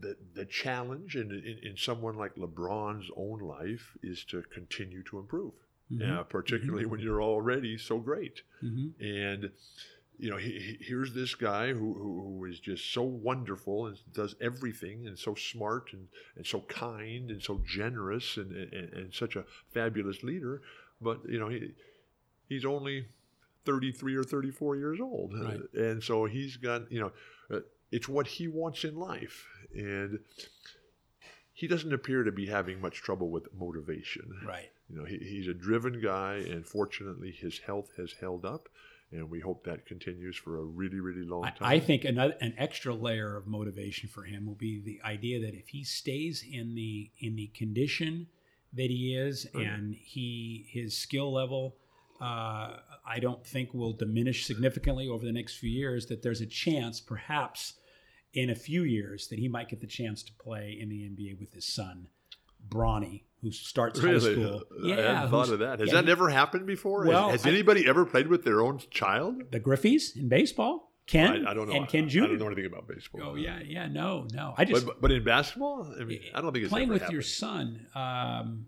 [0.00, 5.18] the, the challenge in, in, in someone like LeBron's own life is to continue to
[5.18, 5.54] improve,
[5.90, 6.18] Mhm.
[6.18, 8.42] uh, particularly when you're already so great.
[8.62, 8.92] Mhm.
[9.00, 9.50] And
[10.18, 13.96] you know, he, he- here's this guy who, who, who is just so wonderful and
[14.12, 19.14] does everything and so smart and, and so kind and so generous and, and, and
[19.14, 20.62] such a fabulous leader.
[21.00, 21.72] But, you know, he,
[22.48, 23.06] he's only
[23.64, 25.34] 33 or 34 years old.
[25.34, 25.60] Right.
[25.74, 27.12] And so he's got, you know,
[27.56, 27.60] uh,
[27.92, 29.46] it's what he wants in life.
[29.74, 30.18] And
[31.52, 34.32] he doesn't appear to be having much trouble with motivation.
[34.46, 34.70] Right.
[34.88, 38.68] You know, he, he's a driven guy, and fortunately, his health has held up,
[39.12, 41.68] and we hope that continues for a really, really long I, time.
[41.68, 45.54] I think another an extra layer of motivation for him will be the idea that
[45.54, 48.26] if he stays in the in the condition
[48.74, 49.66] that he is Right.
[49.66, 51.76] and he his skill level
[52.20, 56.06] uh, I don't think will diminish significantly over the next few years.
[56.06, 57.74] That there's a chance, perhaps,
[58.34, 61.38] in a few years, that he might get the chance to play in the NBA
[61.38, 62.08] with his son,
[62.68, 64.32] Bronny, who starts high Really?
[64.34, 64.62] school.
[64.84, 65.78] I hadn't thought of that.
[65.80, 67.06] Has yeah, that never happened before?
[67.06, 69.50] Well, has, has I- anybody ever played with their own child?
[69.52, 70.86] the Griffeys in baseball?
[71.06, 71.74] Ken I, I don't know.
[71.74, 72.24] and Ken Jr.
[72.24, 73.20] I don't know anything about baseball.
[73.24, 74.52] Oh yeah, yeah, no, no.
[74.58, 76.92] I just But, but, but in basketball, I mean, I don't think it's playing ever
[76.94, 77.14] with happened.
[77.14, 77.86] your son.
[77.94, 78.66] Um,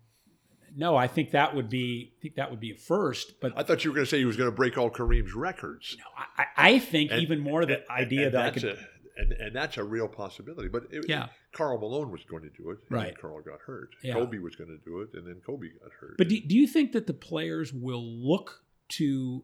[0.75, 2.15] no, I think that would be.
[2.19, 3.41] I think that would be a first.
[3.43, 5.35] But I thought you were going to say he was going to break all Kareem's
[5.35, 5.97] records.
[6.39, 8.65] I, I think And- even more the And- idea and that I could.
[8.65, 8.77] a,
[9.17, 10.69] and, and that's a real possibility.
[10.69, 11.27] But it, Yeah.
[11.53, 12.79] Karl Malone was going to do it.
[12.89, 13.05] And Right.
[13.07, 13.91] then Carl got hurt.
[14.03, 14.15] Yeah.
[14.15, 16.17] Kobe was going to do it, and then Kobe got hurt.
[16.19, 19.43] But do, do you think that the players will look to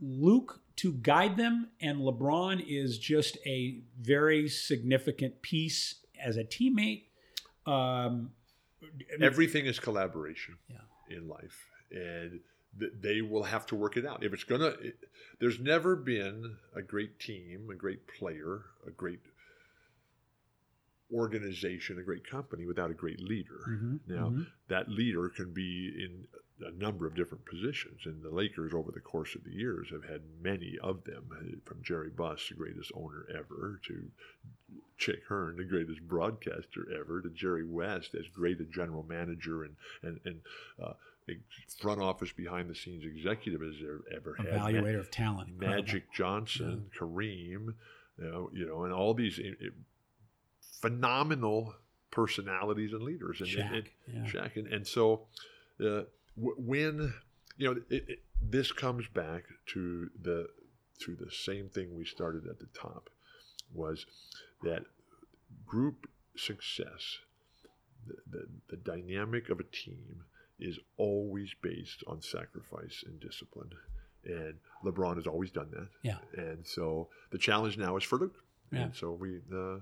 [0.00, 7.04] Luke to guide them, and LeBron is just a very significant piece as a teammate?
[7.66, 8.30] Um,
[8.82, 8.86] I
[9.16, 11.16] mean, everything is collaboration Yeah.
[11.16, 12.40] in life and
[12.78, 14.96] th- they will have to work it out if it's gonna it,
[15.38, 19.20] there's never been a great team a great player a great
[21.12, 24.46] organization a great company without a great leader Mhm, now mhm.
[24.68, 26.26] that leader can be in
[26.66, 30.04] a number of different positions and the lakers over the course of the years have
[30.04, 34.10] had many of them from jerry buss the greatest owner ever to
[34.98, 39.74] Chick Hearn, the greatest broadcaster ever, to Jerry West, as great a general manager and
[40.02, 40.40] and, and
[40.80, 40.92] uh,
[41.80, 44.46] front office behind the scenes executive as there ever had.
[44.46, 45.58] Ma- evaluator of talent.
[45.58, 47.74] Magic Johnson, Kareem,
[48.18, 49.40] you know, you know, and all these
[50.80, 51.74] phenomenal
[52.10, 53.40] personalities and leaders.
[53.40, 54.24] And, Shaq, and, yeah.
[54.24, 54.56] Shaq.
[54.56, 55.26] And, and so
[55.80, 56.02] uh,
[56.36, 57.14] w- when,
[57.56, 60.48] you know, it, it, this comes back to the
[61.04, 63.08] to the same thing we started at the top
[63.72, 64.04] was
[64.62, 64.84] that
[65.66, 67.18] group success,
[68.06, 70.24] the, the, the dynamic of a team
[70.58, 73.70] is always based on sacrifice and discipline.
[74.26, 75.88] And LeBron has always done that.
[76.02, 76.18] Yeah.
[76.36, 78.36] And so the challenge now is for Luke.
[78.70, 78.80] Yeah.
[78.80, 79.78] And so we uh,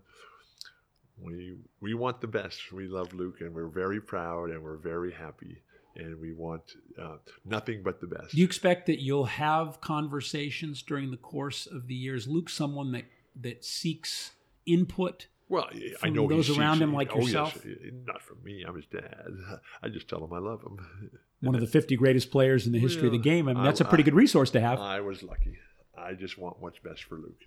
[1.22, 2.72] we we want the best.
[2.72, 5.62] We love Luke, and we're very proud, and we're very happy,
[5.96, 6.62] and we want
[7.00, 8.32] uh, nothing but the best.
[8.32, 12.26] Do you expect that you'll have conversations during the course of the years?
[12.26, 13.04] Luke, someone that
[13.40, 14.32] that seeks
[14.66, 15.26] input.
[15.48, 15.68] Well,
[16.02, 16.84] I know those around it.
[16.84, 17.64] him like oh, yourself?
[17.64, 17.76] Yes.
[18.06, 18.64] Not from me.
[18.68, 19.28] I'm his dad.
[19.82, 20.78] I just tell him I love him.
[21.40, 23.48] One of the 50 greatest players in the history of the game.
[23.48, 24.78] I mean, that's a pretty I- good resource to have.
[24.78, 25.56] I was lucky.
[25.96, 27.42] I just want what's best for Luke,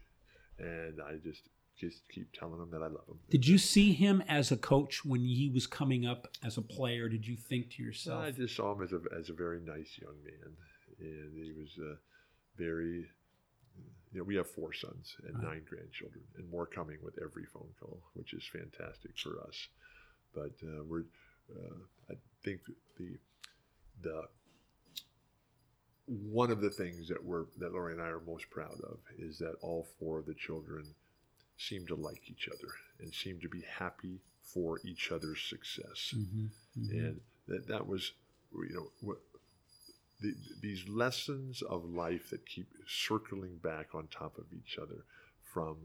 [0.58, 1.44] and I just
[1.82, 3.20] just keep telling him that I love him.
[3.30, 7.10] Did you see him as a coach when he was coming up as a player?
[7.10, 9.98] Did you think to yourself, I just saw him as a as a very nice
[10.00, 10.56] young man,
[11.00, 11.96] and he was uh,
[12.58, 13.08] very.
[14.14, 15.54] You know, we have four sons and Right.
[15.54, 19.70] nine grandchildren, and more coming with every phone call, which is fantastic for us.
[20.34, 21.06] But uh, we're,
[21.50, 21.78] uh,
[22.10, 22.60] I think
[23.00, 23.18] the
[24.02, 24.24] the
[26.06, 29.38] one of the things that we're that Lori and I are most proud of is
[29.40, 30.94] that all four of the children
[31.68, 36.50] seem to like each other and seem to be happy for each other's success Mhm,
[36.78, 36.90] mhm.
[36.92, 38.12] and that that was
[38.54, 39.20] you know what
[40.20, 45.06] the, these lessons of life that keep circling back on top of each other
[45.54, 45.78] from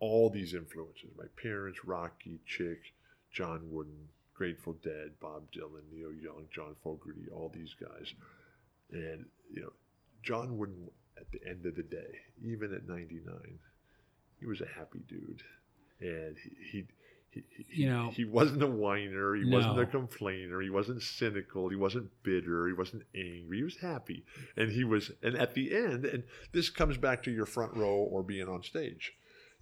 [0.00, 2.92] all these influences my parents rocky chick
[3.32, 8.12] john wooden grateful dead bob dylan neil young john fogerty all these guys
[8.92, 9.72] and you know
[10.22, 13.58] john wooden at the end of the day even at 99
[14.40, 15.42] he was a happy dude
[16.00, 16.84] and he, he
[17.30, 17.42] he,
[17.82, 19.34] You know- he wasn't a whiner.
[19.34, 20.60] He wasn't a complainer.
[20.60, 21.68] He wasn't cynical.
[21.68, 22.68] He wasn't bitter.
[22.68, 23.56] He wasn't angry.
[23.56, 24.24] He was happy,
[24.56, 25.10] and he was.
[25.20, 26.22] And at the end, and
[26.52, 29.14] this comes back to your front row or being on stage.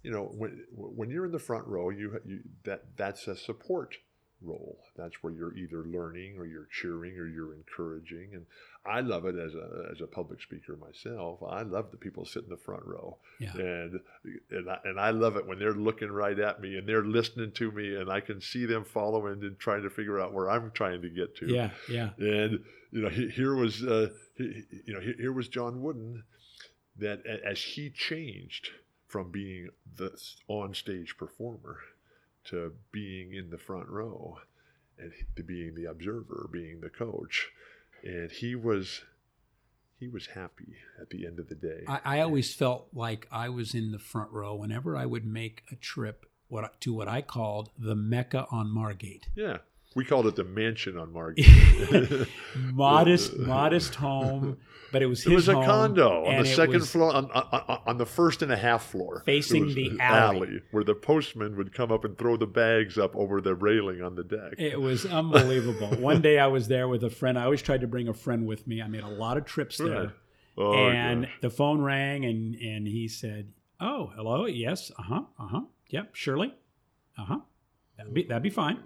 [0.03, 3.95] You know, when when you're in the front row, you, you that that's a support
[4.39, 4.77] role.
[4.95, 8.35] That's where you're either learning or you're cheering or you're encouraging.
[8.35, 8.45] And
[8.85, 11.39] I love it as a as a public speaker myself.
[11.47, 13.53] I love the people sit in the front row Yeah.
[13.53, 13.99] and
[14.51, 17.51] and I, and I love it when they're looking right at me and they're listening
[17.53, 20.71] to me and I can see them following and trying to figure out where I'm
[20.71, 21.47] trying to get to.
[21.47, 22.09] Yeah, yeah.
[22.17, 26.23] And you know, here was uh, you know here was John Wooden
[26.97, 28.69] that as he changed
[29.07, 30.11] from being the
[30.47, 31.77] on stage performer
[32.45, 34.39] to being in the front row
[34.99, 37.49] and to being the observer, being the coach,
[38.03, 39.01] and he was
[39.99, 41.83] he was happy at the end of the day.
[41.87, 45.63] I, I always felt like I was in the front row whenever I would make
[45.71, 49.27] a trip what to what I called the Mecca on Margate.
[49.35, 49.59] Yeah.
[49.95, 51.47] We called it the mansion on Margate.
[52.55, 54.57] modest, modest home,
[54.91, 57.97] but it was his It was a condo on the second floor, on, on, on
[57.97, 60.61] the first and a half floor, Facing the an alley.
[60.71, 64.15] where the postman would come up and throw the bags up over the railing on
[64.15, 64.53] the deck.
[64.57, 65.89] It was unbelievable.
[65.97, 67.37] One day I was there with a friend.
[67.37, 68.81] I always tried to bring a friend with me.
[68.81, 69.89] I made a lot of trips there.
[69.89, 70.09] Right.
[70.57, 71.31] Oh, and gosh.
[71.41, 74.45] the phone rang and and he said, "Oh, hello.
[74.45, 74.91] Yes.
[74.99, 75.23] Uh-huh.
[75.39, 75.61] Uh-huh.
[75.89, 76.53] Yep, Shirley.
[77.17, 77.39] Uh-huh.
[77.97, 78.79] That'd be that'd be fine."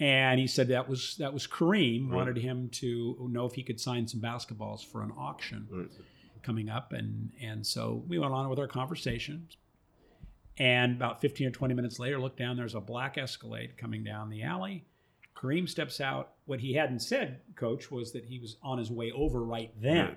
[0.00, 2.16] And he said that was that was Kareem Right.
[2.16, 5.88] wanted him to know if he could sign some basketballs for an auction Right.
[6.42, 9.48] coming up and and so we went on with our conversation.
[10.58, 14.28] And about 15 or 20 minutes later, look down, there's a black Escalade coming down
[14.28, 14.84] the alley.
[15.34, 16.32] Kareem steps out.
[16.44, 20.16] What he hadn't said, coach, was that he was on his way over right then.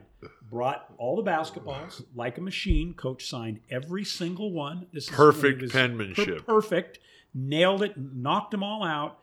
[0.50, 2.94] Brought all the basketballs like a machine.
[2.94, 4.88] Coach signed every single one.
[4.92, 6.40] This is Perfect penmanship.
[6.40, 7.00] per- perfect.
[7.34, 9.20] Nailed it, knocked them all out.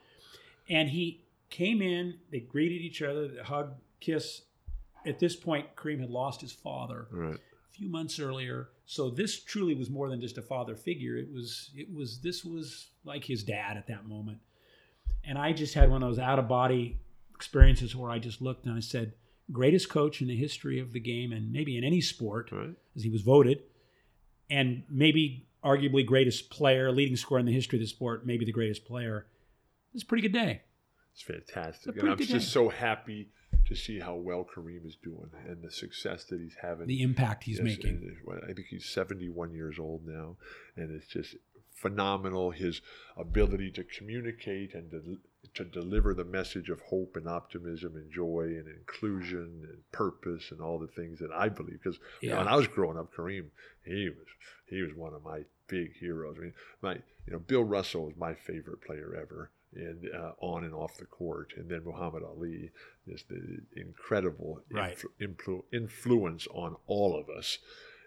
[0.71, 4.43] And he came in, they greeted each other, they hugged, kiss.
[5.05, 7.35] At this point, Kareem had lost his father Right.
[7.35, 8.69] a few months earlier.
[8.87, 11.17] So this truly was more than just a father figure.
[11.17, 14.39] It was it was this was like his dad at that moment.
[15.25, 16.99] And I just had one of those out of body
[17.35, 19.15] experiences where I just looked and I said,
[19.53, 22.75] greatest coach in the history of the game and maybe in any sport, Right.
[22.95, 23.63] as he was voted,
[24.49, 28.53] and maybe arguably greatest player, leading scorer in the history of the sport, maybe the
[28.53, 29.27] greatest player.
[29.91, 30.63] It was a pretty good day.
[31.13, 31.95] It's fantastic.
[31.95, 33.29] It's And I'm just good so happy
[33.67, 36.87] to see how well Kareem is doing and the success that he's having.
[36.87, 37.97] The impact he's Yes, making.
[37.97, 40.37] and it- well, I think he's 71 years old now,
[40.77, 41.37] and it's just
[41.75, 42.81] phenomenal his
[43.17, 45.19] ability to communicate and to,
[45.55, 50.61] to deliver the message of hope and optimism and joy and inclusion and purpose and
[50.61, 51.81] all the things that I believe.
[51.83, 52.39] Because Yeah.
[52.39, 53.51] when I was growing up, Kareem,
[53.85, 54.27] he was
[54.67, 56.37] he was one of my big heroes.
[56.39, 56.95] I mean, my
[57.27, 59.51] you know Bill Russell was my favorite player ever.
[59.75, 62.71] And uh, on and off the court, and then Muhammad Ali,
[63.07, 64.97] is the incredible Right.
[65.21, 67.59] influ- influ- influence on all of us.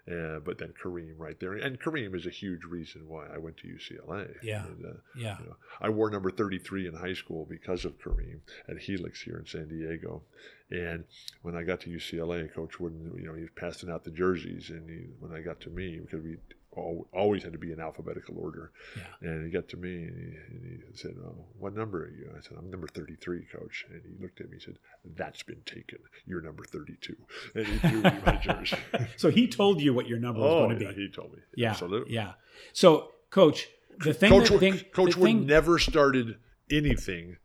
[0.06, 3.56] Uh, but then Kareem right there, and Kareem is a huge reason why I went
[3.58, 4.36] to UCLA.
[4.42, 4.66] Yeah.
[4.66, 5.38] And, uh, Yeah.
[5.40, 9.38] you know, I wore number 33 in high school because of Kareem at Helix here
[9.38, 10.22] in San Diego.
[10.70, 11.04] And
[11.40, 14.68] when I got to UCLA, Coach Wooden, you know, he was passing out the jerseys.
[14.68, 16.36] And he, when I got to me, because we
[16.76, 19.28] always had to be in alphabetical order, Yeah.
[19.30, 22.30] and he got to me and he, and he said, oh, "What number are you?"
[22.36, 24.78] I said, "I'm number 33, Coach." And he looked at me and said,
[25.16, 25.98] "That's been taken.
[26.26, 27.16] You're number 32."
[27.54, 28.76] And he threw me my jersey.
[29.16, 31.02] So he told you what your number was oh, going to yeah, be.
[31.02, 31.38] he told me.
[31.56, 32.14] Yeah, Absolutely.
[32.14, 32.32] Yeah.
[32.72, 36.36] So, coach, the thing, Coach, that, thing, Coach the thing, never started
[36.70, 37.36] anything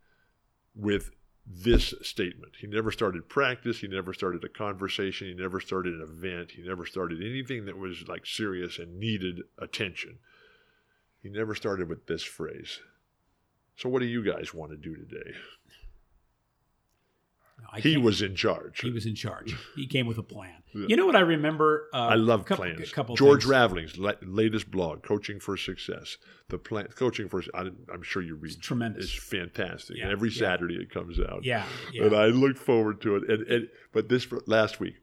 [0.74, 1.10] with
[1.46, 2.52] this statement.
[2.60, 3.80] He never started practice.
[3.80, 5.28] He never started a conversation.
[5.28, 6.52] He never started an event.
[6.52, 10.18] He never started anything that was like serious and needed attention.
[11.22, 12.80] He never started with this phrase.
[13.76, 15.32] So, what do you guys want to do today?
[17.76, 18.80] He can't- was in charge.
[18.80, 19.54] he was in charge.
[19.76, 20.54] He came with a plan.
[20.72, 20.86] Yeah.
[20.88, 21.88] You know what I remember?
[21.92, 22.90] Uh, I love couple, plans.
[22.90, 23.50] A couple George things.
[23.50, 26.16] Ravling's la- latest blog, "Coaching for Success."
[26.48, 27.42] The plan, coaching for.
[27.54, 28.52] I, I'm sure you read.
[28.52, 29.04] It's tremendous.
[29.06, 29.96] It's fantastic.
[29.96, 30.38] Yeah, Every yeah.
[30.38, 31.44] Saturday it comes out.
[31.44, 32.14] Yeah, And.
[32.14, 33.28] I look forward to it.
[33.28, 34.94] And, and but this last week,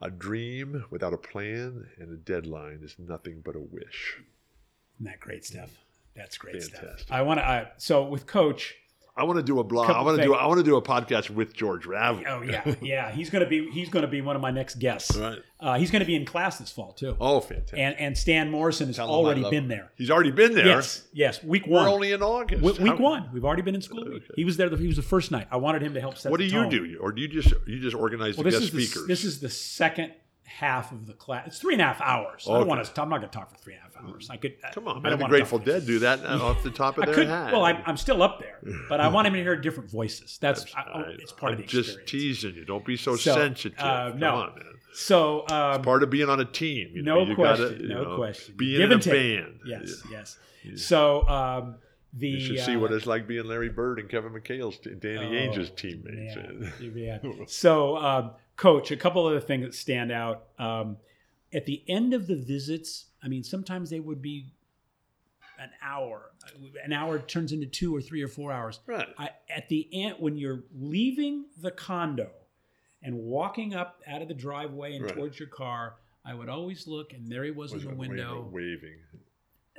[0.00, 4.16] a dream without a plan and a deadline is nothing but a wish.
[4.96, 5.70] Isn't that great stuff?
[6.16, 7.04] That's great stuff.
[7.10, 7.70] I want to.
[7.78, 8.74] So with Coach,
[9.18, 9.90] I want to do a blog.
[9.90, 10.34] I want to do.
[10.34, 12.26] I want to do a podcast with George Raveling.
[12.28, 15.16] oh yeah, yeah, he's gonna be he's gonna be one of my next guests.
[15.16, 15.38] Right.
[15.60, 17.16] Uh, he's gonna be in class this fall too.
[17.20, 17.78] Oh, fantastic!
[17.78, 19.68] And and Stan Morrison has Tell already been him.
[19.68, 19.90] there.
[19.96, 20.66] He's already been there.
[20.66, 21.42] Yes, yes.
[21.42, 21.88] Week We're one.
[21.88, 22.62] only in August.
[22.62, 23.30] W- week How- one.
[23.32, 24.06] We've already been in school.
[24.06, 24.24] Okay.
[24.36, 24.68] He was there.
[24.68, 25.48] The, he was the first night.
[25.50, 26.30] I wanted him to help set.
[26.30, 26.68] What do you tone.
[26.70, 29.06] do, or do you just you just organize Well, the guest the, speakers?
[29.08, 30.12] this is the second
[30.48, 31.46] half of the class.
[31.46, 32.46] It's three and a half hours.
[32.48, 33.02] I don't want to.
[33.02, 34.28] I'm not going to talk for three and a half hours.
[34.30, 34.54] I could.
[34.72, 35.12] Come I on, don't.
[35.12, 35.58] The wanna Grateful.
[35.58, 37.26] Dead do that off the top of I their could.
[37.28, 37.52] hat.
[37.52, 38.58] Well, I'm, I'm still up there,
[38.88, 40.38] but I want him to hear different voices.
[40.40, 42.10] That's, I, oh, I- it's part I'm of the just experience.
[42.42, 42.64] teasing you.
[42.64, 43.78] Don't be so, So, sensitive.
[43.78, 44.34] uh, Come no.
[44.34, 44.64] on, man.
[44.94, 46.90] So um, it's Part of being on a team.
[46.94, 47.68] You know, no you question.
[47.70, 48.54] Gotta, you no know, question.
[48.56, 49.12] Being Give in a take.
[49.44, 49.60] band.
[49.66, 50.02] Yes.
[50.10, 50.38] Yes.
[50.64, 50.72] Yeah.
[50.76, 51.76] So um,
[52.14, 55.18] the You should see uh, what it's like being Larry Bird and Kevin McHale's, Danny
[55.26, 56.36] Oh, Ainge's teammates.
[56.80, 57.18] Yeah.
[57.46, 60.48] So, um, coach, a couple of the things that stand out.
[60.58, 60.98] Um,
[61.54, 64.52] at the end of the visits, I mean, sometimes they would be
[65.58, 66.32] an hour.
[66.84, 68.80] An hour turns into two or three or four hours.
[68.86, 69.08] right.
[69.18, 72.28] I, at the end, when you're leaving the condo
[73.02, 75.14] and walking up out of the driveway and Right.
[75.14, 78.46] towards your car, I would always look, and there he was, Was in the window.
[78.52, 78.98] waving.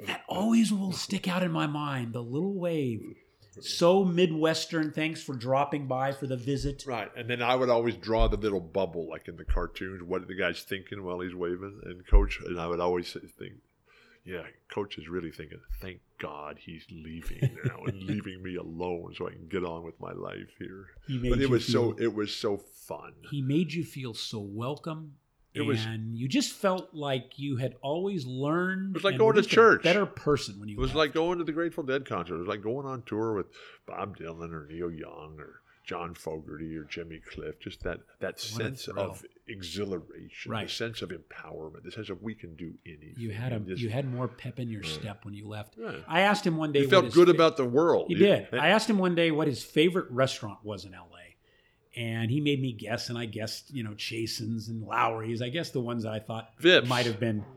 [0.05, 2.13] That always will stick out in my mind.
[2.13, 3.17] The little wave.
[3.61, 4.91] So Midwestern.
[4.91, 6.83] Thanks for dropping by for the visit.
[6.87, 10.21] Right, and then I would always draw the little bubble, like in the cartoons, what
[10.21, 13.53] are the guy's thinking while he's waving, and coach, and I would always think,
[14.25, 14.43] yeah,
[14.73, 19.31] coach is really thinking, thank God he's leaving now and leaving me alone so I
[19.31, 20.87] can get on with my life here.
[21.07, 23.13] But it was feel, so it was so fun.
[23.29, 25.15] He made you feel so welcome.
[25.53, 28.91] It was, and you just felt like you had always learned.
[28.91, 29.83] It was like going to church.
[29.83, 30.77] better person when you.
[30.77, 30.97] It was left.
[30.97, 32.35] like going to the Grateful Dead concert.
[32.35, 33.47] It was like going on tour with
[33.87, 38.39] Bob Dylan or Neil Young or John Fogerty or Jimmy Cliff, just that that what
[38.39, 40.67] sense of exhilaration, right.
[40.67, 43.15] the sense of empowerment, the sense of we can do anything.
[43.17, 45.73] You had a you had more pep in your step when you left.
[45.79, 46.03] Right.
[46.07, 46.81] I asked him one day.
[46.81, 48.05] He felt good fa- about the world.
[48.09, 48.49] He, he did.
[48.53, 51.28] I asked him one day what his favorite restaurant was in L.A.
[51.99, 55.41] And he made me guess, and I guessed, you know, Chasen's and Lawry's.
[55.41, 56.87] I guess the ones that I thought Vips.
[56.87, 57.43] might have been.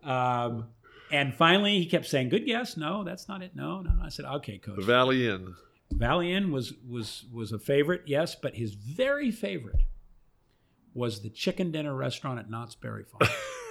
[0.00, 0.68] Um,
[1.10, 2.76] and finally, he kept saying, "Good guess.
[2.76, 3.54] No, that's not it.
[3.54, 5.54] No, no." I said, "Okay, coach." The Valley Inn.
[5.90, 9.82] Valley Inn was was was a favorite, yes, but his very favorite
[10.94, 13.30] was the chicken dinner restaurant at Knott's Berry Farm.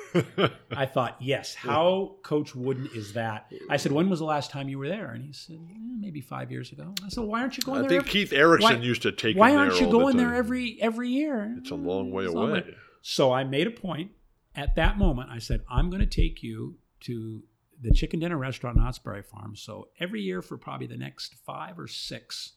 [0.71, 3.51] I thought, yes, how Coach Wooden is that?
[3.69, 5.11] I said, when was the last time you were there?
[5.11, 6.93] And he said, eh, maybe five years ago.
[7.03, 7.99] I said, why aren't you going I there?
[7.99, 9.37] I think every, Keith Erickson why, used to take.
[9.37, 11.55] Why aren't you going the there every every year?
[11.57, 12.75] It's a long way away.
[13.01, 14.11] So I made a point
[14.55, 15.29] at that moment.
[15.31, 17.43] I said, I'm going to take you to
[17.81, 19.55] the chicken dinner restaurant in Knott's Berry Farm.
[19.55, 22.53] So every year for probably the next five or six,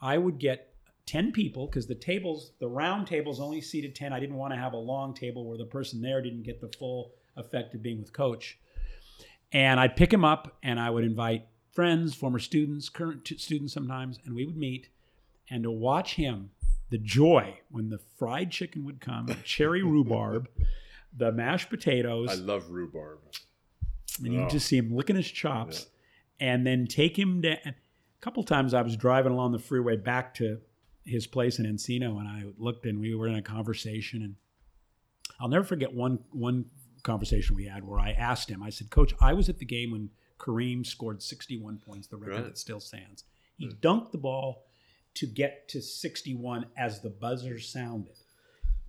[0.00, 0.75] I would get
[1.06, 4.12] 10 people because the tables, the round tables only seated 10.
[4.12, 6.68] I didn't want to have a long table where the person there didn't get the
[6.78, 8.58] full effect of being with coach.
[9.52, 14.18] And I'd pick him up and I would invite friends, former students, current students sometimes,
[14.24, 14.88] and we would meet.
[15.48, 16.50] And to watch him,
[16.90, 20.48] the joy when the fried chicken would come, cherry rhubarb,
[21.16, 22.28] the mashed potatoes.
[22.30, 23.20] I love rhubarb
[24.24, 24.48] and you oh.
[24.48, 25.86] just see him licking his chops,
[26.40, 26.52] yeah.
[26.52, 27.58] and then take him down.
[27.64, 27.74] A
[28.20, 30.60] couple times I was driving along the freeway back to
[31.06, 34.34] his place in Encino, and I looked and we were in a conversation, and
[35.40, 36.66] I'll never forget one one
[37.02, 38.62] conversation we had where I asked him.
[38.62, 42.34] I said, "Coach, I was at the game when Kareem scored 61 points, the record
[42.34, 42.44] right.
[42.44, 43.24] that still stands.
[43.56, 43.74] He hmm.
[43.80, 44.64] dunked the ball
[45.14, 48.16] to get to 61 as the buzzer sounded."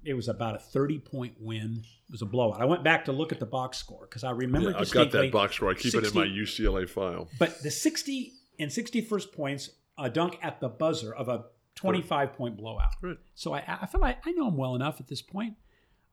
[0.07, 1.83] it was about a 30 point win.
[2.07, 2.61] It was a blowout.
[2.61, 4.71] I went back to look at the box score because I remember.
[4.71, 5.69] Yeah, I've got that box score.
[5.69, 7.27] I keep 60, it in my UCLA file.
[7.37, 11.45] But the 60 and 61st points, a dunk at the buzzer of a
[11.77, 12.37] 25 right.
[12.37, 12.93] point blowout.
[13.35, 15.55] So I, I feel like I know him well enough at this point.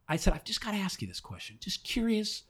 [0.09, 1.57] I said, I've just got to ask you this question.
[1.61, 2.43] Just curious.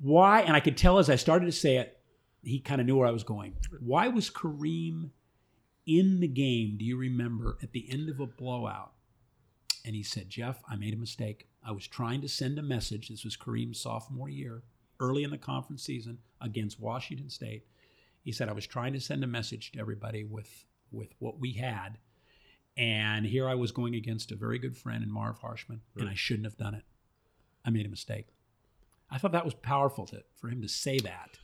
[0.00, 0.42] Why?
[0.42, 1.98] And I could tell as I started to say it,
[2.42, 3.54] he kind of knew where I was going.
[3.80, 5.10] Why was Kareem
[5.86, 6.76] in the game?
[6.78, 8.92] Do you remember at the end of a blowout?
[9.86, 11.48] and he said, Jeff, I made a mistake.
[11.64, 13.08] I was trying to send a message.
[13.08, 14.64] This was Kareem's sophomore year,
[14.98, 17.64] early in the conference season against Washington State.
[18.24, 21.52] He said, I was trying to send a message to everybody with, with what we
[21.52, 21.98] had.
[22.76, 26.02] And here I was going against a very good friend in Marv Harshman, right.
[26.02, 26.84] and I shouldn't have done it.
[27.64, 28.28] I made a mistake.
[29.10, 31.38] I thought that was powerful to, for him to say that.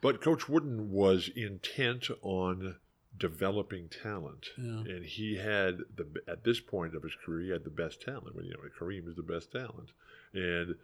[0.00, 2.76] But Coach Wooden was intent on
[3.16, 4.80] developing talent, yeah.
[4.80, 8.36] and he had the at this point of his career, he had the best talent.
[8.36, 9.90] When you know, Kareem is the best talent,
[10.32, 10.76] and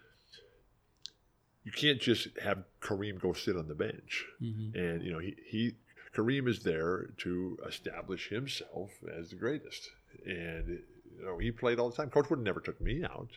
[1.63, 4.25] you can't just have Kareem go sit on the bench.
[4.43, 4.77] Mm-hmm.
[4.77, 5.75] And you know, he, he
[6.15, 9.91] Kareem is there to establish himself as the greatest,
[10.25, 10.81] and
[11.19, 12.11] you know, he played all the time.
[12.11, 13.31] Coach Wood never took me out.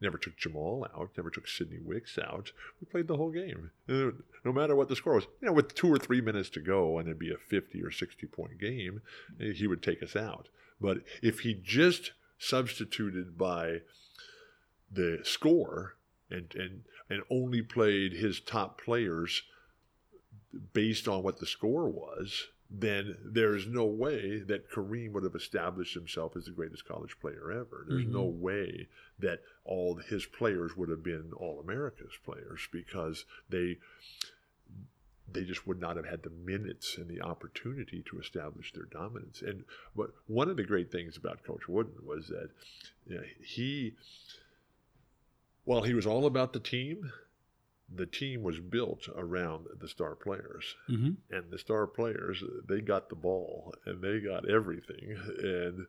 [0.00, 1.10] Never took Jamal out.
[1.16, 2.52] Never took Sidney Wicks out.
[2.80, 5.26] We played the whole game, no matter what the score was.
[5.40, 7.90] You know, with two or three minutes to go, and it'd be a fifty or
[7.90, 9.00] sixty point game,
[9.40, 10.48] eh, he would take us out.
[10.80, 13.80] But if he just substituted by
[14.92, 15.96] the score
[16.30, 19.42] and and and only played his top players
[20.72, 25.94] based on what the score was, then there's no way that Kareem would have established
[25.94, 27.86] himself as the greatest college player ever.
[27.88, 28.12] There's mm-hmm.
[28.12, 28.88] no way
[29.18, 33.78] that all his players would have been all America's players because they
[35.32, 39.42] they just would not have had the minutes and the opportunity to establish their dominance.
[39.42, 42.50] And but one of the great things about Coach Wooden was that
[43.06, 43.94] you know, he,
[45.64, 47.12] while he was all about the team,
[47.94, 51.10] the team was built around the star players mm-hmm.
[51.30, 55.86] and the star players they got the ball and they got everything and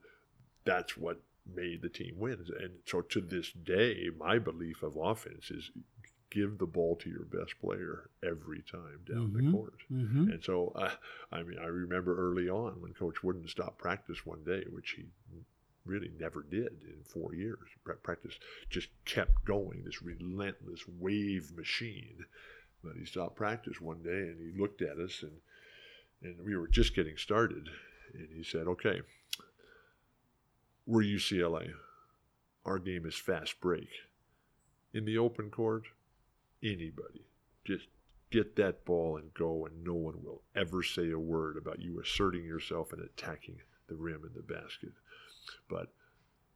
[0.63, 1.21] that's what
[1.55, 5.71] made the team win and so to this day my belief of offense is
[6.29, 9.45] give the ball to your best player every time down mm-hmm.
[9.45, 10.29] the court mm-hmm.
[10.29, 10.91] and so uh,
[11.31, 15.05] i mean i remember early on when coach Wooden stop practice one day which he
[15.87, 17.67] really never did in four years.
[18.03, 18.37] Practice
[18.69, 22.25] just kept going, this relentless wave machine.
[22.83, 25.31] But he stopped practice one day and he looked at us and
[26.21, 27.69] and we were just getting started.
[28.13, 29.01] And he said, Okay,
[30.85, 31.71] we're UCLA.
[32.65, 33.89] Our game is fast break.
[34.93, 35.83] In the open court,
[36.63, 37.25] anybody.
[37.65, 37.87] Just
[38.31, 42.01] get that ball and go, and no one will ever say a word about you
[42.01, 43.57] asserting yourself and attacking
[43.87, 44.91] the rim and the basket.
[45.69, 45.93] But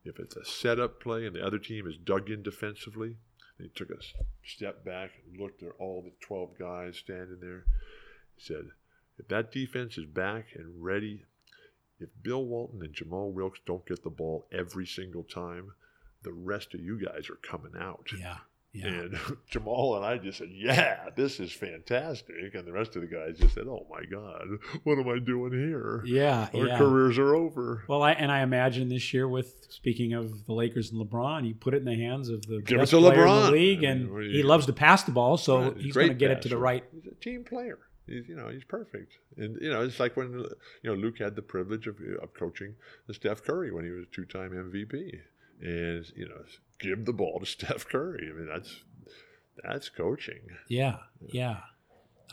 [0.04, 3.18] if it's a setup play and the other team is dug in defensively,
[3.60, 3.98] he took a
[4.44, 7.66] step back and looked at all the 12 guys standing there.
[8.36, 8.70] He said,
[9.20, 11.26] if that defense is back and ready,
[12.00, 15.74] if Bill Walton and Jamal Wilkes don't get the ball every single time,
[16.24, 18.08] the rest of you guys are coming out.
[18.18, 18.38] Yeah.
[18.74, 18.88] Yeah.
[18.88, 19.20] And
[19.50, 23.38] Jamal and I just said, "Yeah, this is fantastic." And the rest of the guys
[23.38, 24.48] just said, "Oh my God,
[24.84, 26.02] what am I doing here?
[26.06, 26.78] Yeah, Our yeah.
[26.78, 30.92] careers are over." Well, I, and I imagine this year, with speaking of the Lakers
[30.92, 33.52] and LeBron, you put it in the hands of the Give best player in the
[33.52, 36.14] league, I mean, and he loves to pass the ball, so Right, he's going to
[36.14, 36.86] get it to the right.
[36.94, 37.80] He's a team player.
[38.08, 40.46] He's you know he's perfect, and you know it's like when you
[40.84, 42.76] know Luke had the privilege of, of coaching
[43.12, 45.20] Steph Curry when he was two time MVP,
[45.62, 46.44] and you know
[46.80, 48.30] give the ball to Steph Curry.
[48.30, 48.84] I mean that's
[49.64, 50.42] that's coaching.
[50.68, 51.62] Yeah, yeah.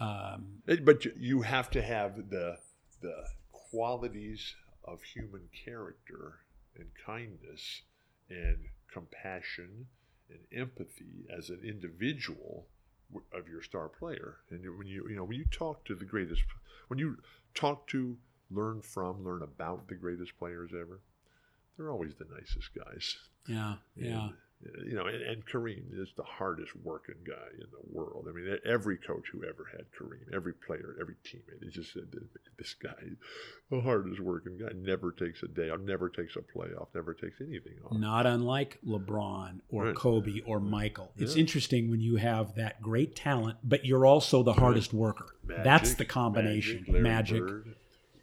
[0.00, 2.58] Um, It- But you- you have to have the
[3.00, 4.54] the qualities
[4.84, 6.40] of human character
[6.76, 7.82] and kindness
[8.30, 8.58] and
[8.90, 9.88] compassion
[10.30, 12.66] and empathy as an individual
[13.32, 14.38] of your star player.
[14.50, 16.42] And when you you know when you talk to the greatest,
[16.88, 17.18] when you
[17.54, 18.16] talk to,
[18.50, 21.00] learn from, learn about the greatest players ever,
[21.78, 23.16] they're always the nicest guys.
[23.46, 24.06] yeah, yeah.
[24.06, 28.26] And, uh, you know, and, and Kareem is the hardest working guy in the world.
[28.28, 32.08] I mean, every coach who ever had Kareem, every player, every teammate, he just said,
[32.58, 32.90] "This guy,
[33.70, 37.40] the hardest working guy, never takes a day off, never takes a playoff, never takes
[37.40, 39.94] anything off." Not unlike LeBron or Right.
[39.94, 41.12] Kobe or Michael.
[41.16, 41.40] It's Yeah.
[41.42, 45.36] interesting when you have that great talent, but you're also the hardest worker.
[45.46, 46.84] That's the Magic, combination.
[46.88, 47.40] Larry Magic.
[47.46, 47.76] Bird,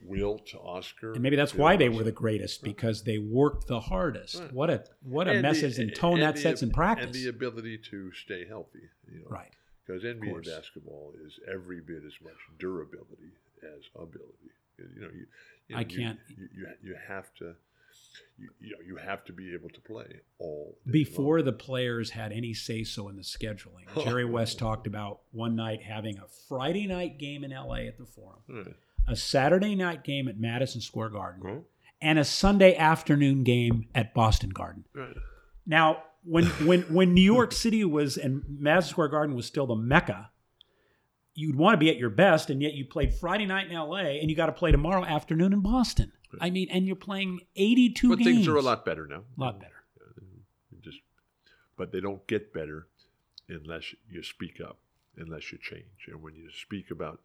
[0.07, 4.39] Wilt, Oscar, And maybe that's why they were the greatest because they worked the hardest.
[4.39, 4.53] Right.
[4.53, 7.05] What a what a And the- message and tone that the- sets in practice.
[7.05, 8.89] And the ability to stay healthy.
[9.11, 9.51] You know, right.
[9.85, 13.33] Because NBA basketball is every bit as much durability
[13.63, 14.51] as ability.
[14.77, 15.25] You know, you,
[15.67, 17.55] you know, I can't- You, you, you have to.
[18.37, 21.45] You, you know, you have to be able to play all Before long.
[21.45, 25.81] the players had any say so in the scheduling, Jerry West talked about one night
[25.81, 28.75] having a Friday night game in LA at the Forum.
[29.07, 31.63] A Saturday night game at Madison Square Garden, Right.
[32.01, 34.85] and a Sunday afternoon game at Boston Garden.
[34.93, 35.15] Right.
[35.65, 39.75] Now, when when when New York City was and Madison Square Garden was still the
[39.75, 40.31] mecca,
[41.33, 44.19] you'd want to be at your best, and yet you played Friday night in L.A.
[44.19, 46.11] and you got to play tomorrow afternoon in Boston.
[46.41, 48.27] I mean, and you're playing 82 But games.
[48.29, 49.23] things are a lot better now.
[49.37, 49.71] A lot better.
[50.81, 50.97] Just,
[51.77, 52.87] but they don't get better
[53.47, 54.77] unless you speak up,
[55.17, 56.07] unless you change.
[56.07, 57.21] And when you speak about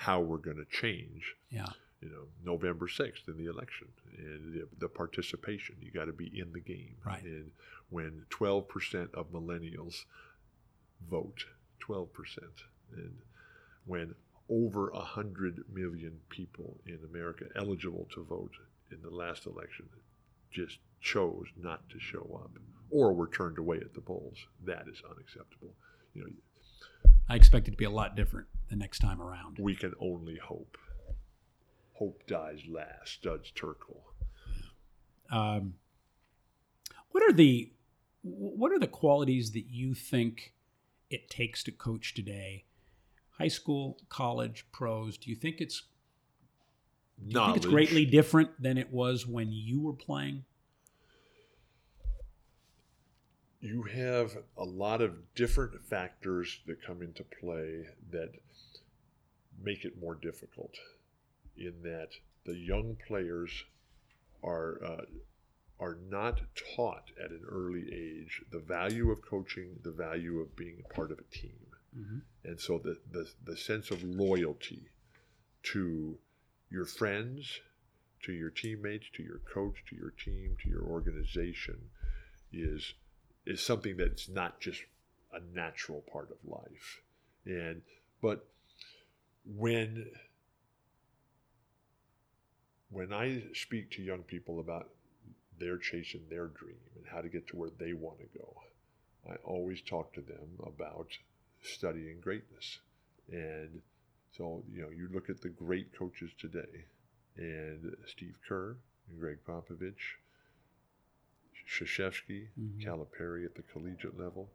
[0.00, 1.66] how we're going to change, Yeah,
[2.00, 5.76] you know, November 6th in the election and the, the participation.
[5.82, 6.96] You got to be in the game.
[7.04, 7.22] Right.
[7.22, 7.50] And
[7.90, 10.06] when 12% of millennials
[11.10, 11.44] vote,
[11.86, 12.08] 12%,
[12.96, 13.12] and
[13.84, 14.14] when
[14.48, 18.52] over 100 million people in America eligible to vote
[18.90, 19.86] in the last election
[20.50, 22.50] just chose not to show up
[22.90, 25.74] or were turned away at the polls, that is unacceptable.
[26.14, 26.30] You know,
[27.30, 29.58] I expect it to be a lot different the next time around.
[29.60, 30.76] we can only hope.
[31.92, 34.00] Hope dies last, Studs Terkel.
[35.30, 35.74] Um,
[37.12, 37.72] what are the
[38.22, 40.54] what are the qualities that you think
[41.08, 42.64] it takes to coach today?
[43.38, 45.16] High school, college, pros.
[45.16, 45.82] Do you think it's
[47.28, 50.44] do you think it's greatly different than it was when you were playing?
[53.60, 58.30] You have a lot of different factors that come into play that
[59.62, 60.74] make it more difficult
[61.56, 62.08] in that
[62.46, 63.64] the young players
[64.42, 65.04] are uh,
[65.78, 66.40] are not
[66.76, 71.10] taught at an early age the value of coaching, the value of being a part
[71.10, 71.56] of a team.
[72.44, 74.90] And so the, the, the sense of loyalty
[75.64, 76.18] to
[76.70, 77.60] your friends,
[78.22, 81.78] to your teammates, to your coach, to your team, to your organization
[82.52, 82.94] is
[83.46, 84.82] is something that's not just
[85.32, 87.00] a natural part of life.
[87.44, 87.82] And
[88.20, 88.46] but
[89.44, 90.06] when
[92.90, 94.88] when I speak to young people about
[95.58, 98.54] their chasing their dream and how to get to where they want to go,
[99.30, 101.08] I always talk to them about
[101.62, 102.78] studying greatness.
[103.30, 103.82] And
[104.36, 106.86] so, you know, you look at the great coaches today,
[107.36, 108.76] and Steve Kerr
[109.08, 110.16] and Gregg Popovich,
[111.70, 112.82] Krzyzewski, Mhm.
[112.82, 114.50] Calipari at the collegiate level,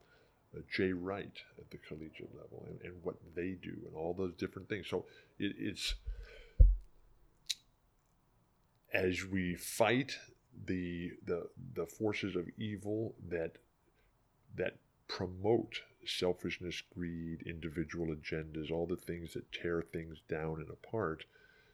[0.56, 4.34] uh, Jay Wright at the collegiate level, and, and what they do, and all those
[4.36, 4.88] different things.
[4.88, 5.08] So
[5.40, 5.96] it, it's
[8.94, 10.18] as we fight
[10.66, 13.58] the the the forces of evil that
[14.56, 21.26] that promote selfishness, greed, individual agendas, all the things that tear things down and apart.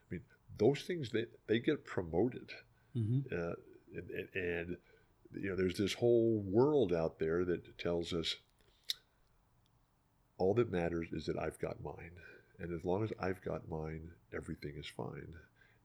[0.09, 0.23] I mean,
[0.57, 2.51] those things they, they get promoted.
[2.95, 3.33] Mm-hmm.
[3.33, 3.53] Uh,
[3.95, 4.77] and, and,
[5.33, 8.35] you know, there's this whole world out there that tells us
[10.37, 12.11] all that matters is that I've got mine.
[12.59, 15.33] And as long as I've got mine, everything is fine.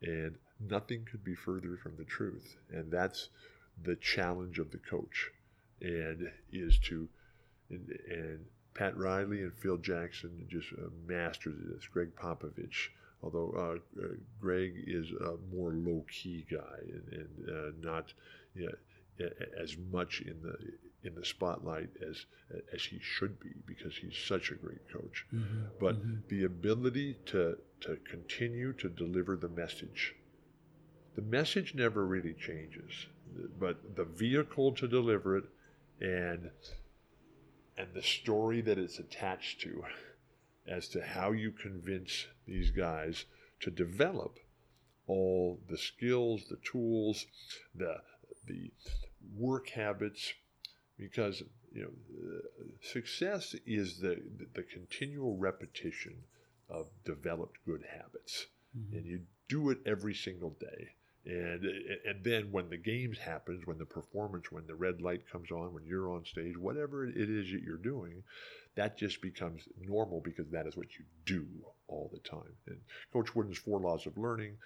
[0.03, 2.57] And nothing could be further from the truth.
[2.71, 3.29] And that's
[3.83, 5.31] the challenge of the coach.
[5.81, 7.09] And is to,
[7.71, 8.45] and, and
[8.75, 11.87] Pat Riley and Phil Jackson just uh, this.
[11.91, 12.89] Gregg Popovich,
[13.23, 14.09] although uh, uh,
[14.41, 18.13] Gregg is a more low key guy and, and uh, not
[18.55, 18.75] you know,
[19.61, 20.57] as much in the
[21.07, 22.27] in the spotlight as
[22.75, 25.27] as he should be because he's such a great coach.
[25.33, 25.63] Mm-hmm.
[25.81, 26.15] But mm-hmm.
[26.29, 30.15] the ability to to continue to deliver the message,
[31.15, 33.07] the message never really changes,
[33.59, 35.45] but the vehicle to deliver it
[36.01, 36.51] and
[37.79, 39.85] and the story that it's attached to
[40.67, 43.27] as to how you convince these guys
[43.61, 44.39] to develop
[45.07, 47.27] all the skills, the tools,
[47.75, 47.97] the
[48.47, 48.71] the
[49.35, 50.33] work habits,
[50.99, 52.41] because you know
[52.83, 54.23] success is the
[54.55, 56.15] the continual repetition
[56.69, 58.47] of developed good habits,
[58.77, 58.97] mm-hmm.
[58.97, 60.89] and you do it every single day.
[61.25, 61.65] And,
[62.05, 65.75] and then when the games happens, when the performance, when the red light comes on,
[65.75, 68.23] when you're on stage, whatever it is that you're doing,
[68.77, 71.45] that just becomes normal because that is what you do
[71.89, 72.55] all the time.
[72.69, 72.79] And
[73.13, 74.57] Coach Wooden's four laws of learning,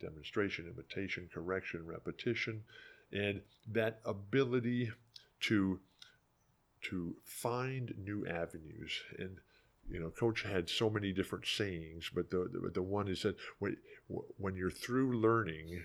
[0.00, 2.64] demonstration, imitation, correction, repetition,
[3.12, 4.90] and that ability
[5.40, 5.80] to
[6.82, 9.38] to find new avenues and
[9.90, 13.36] you know, Coach had so many different sayings, but the the, the one is that
[13.58, 13.76] when
[14.36, 15.82] when you're through learning,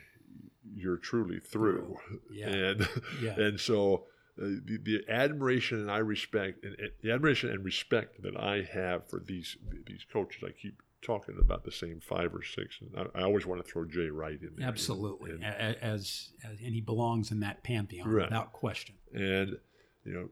[0.74, 1.98] you're truly through.
[2.32, 2.48] Yeah.
[2.48, 2.90] And
[3.22, 3.40] yeah.
[3.40, 4.06] and so
[4.40, 8.68] uh, the, the admiration and I respect and, and the admiration and respect that I
[8.72, 9.58] have for these
[9.88, 13.46] these coaches, I keep talking about the same five or six, and I, I always
[13.46, 14.68] want to throw Jay Wright in there.
[14.68, 18.26] Absolutely, and, as, as, and he belongs in that pantheon Right.
[18.26, 18.96] without question.
[19.14, 19.58] and
[20.04, 20.30] you know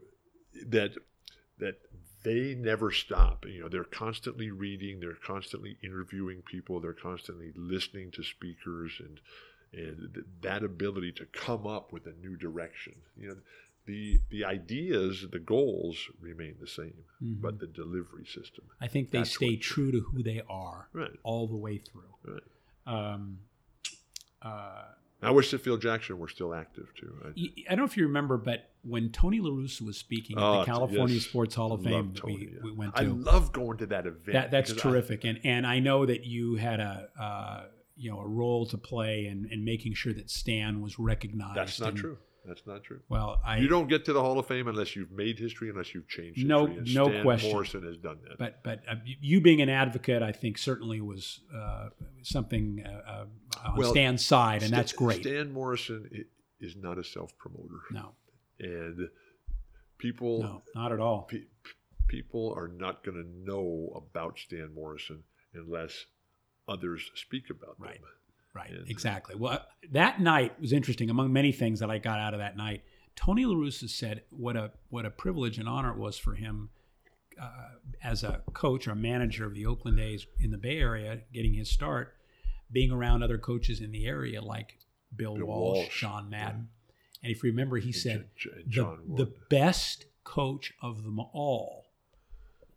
[0.67, 0.91] that
[1.59, 1.75] that
[2.23, 3.45] they never stop.
[3.45, 9.19] You know, they're constantly reading, they're constantly interviewing people, they're constantly listening to speakers, and
[9.73, 12.93] and th- that ability to come up with a new direction.
[13.17, 13.37] You know,
[13.85, 17.41] the the ideas, the goals remain the same, Mhm.
[17.41, 18.65] but the delivery system.
[18.79, 21.11] I think they stay true to who they are Right.
[21.23, 22.13] all the way through.
[22.23, 22.43] Right.
[22.85, 23.39] Um,
[24.41, 24.83] uh,
[25.21, 27.15] I wish that Phil Jackson were still active too.
[27.25, 30.65] I don't know if you remember, but when Tony La Russa was speaking at the
[30.65, 31.23] California yes.
[31.25, 32.59] Sports Hall of Fame, Tony, we, yeah.
[32.61, 33.13] we went I to.
[33.13, 34.33] love going to that event.
[34.33, 38.11] that that's because I- terrific, and and I know that you had a uh, you
[38.11, 41.55] know a role to play in, in making sure that Stan was recognized.
[41.55, 42.17] that's not and- true.
[42.45, 42.99] That's not true.
[43.07, 45.93] Well, I you don't get to the Hall of Fame unless you've made history, unless
[45.93, 46.49] you've changed history.
[46.49, 47.51] No- and no Stan question.
[47.51, 48.37] Morrison has done that.
[48.37, 51.89] but but uh, you being an advocate, I think certainly was uh,
[52.21, 53.25] something uh, uh,
[53.69, 55.21] on Well, Stan's side, and Stan- that's great.
[55.21, 56.09] Stan Morrison
[56.59, 58.11] is not a self promoter, no,
[58.59, 59.07] and
[59.97, 61.21] people no, not at all.
[61.23, 61.43] pe-
[62.07, 65.23] people are not going to know about Stan Morrison
[65.53, 66.05] unless
[66.67, 67.93] others speak about Right.
[68.01, 68.09] them.
[68.53, 69.35] Right, And- exactly.
[69.35, 71.09] Well, that night was interesting.
[71.09, 72.83] Among many things that I got out of that night,
[73.15, 76.69] Tony La Russa said what a what a privilege and honor it was for him
[77.41, 77.69] uh,
[78.03, 81.69] as a coach or manager of the Oakland A's in the Bay Area, getting his
[81.69, 82.15] start,
[82.71, 84.77] being around other coaches in the area like
[85.15, 86.69] Bill, Bill Walsh, Walsh, John Madden,
[87.23, 91.82] and if you remember, he said J- J- the, the best coach of them all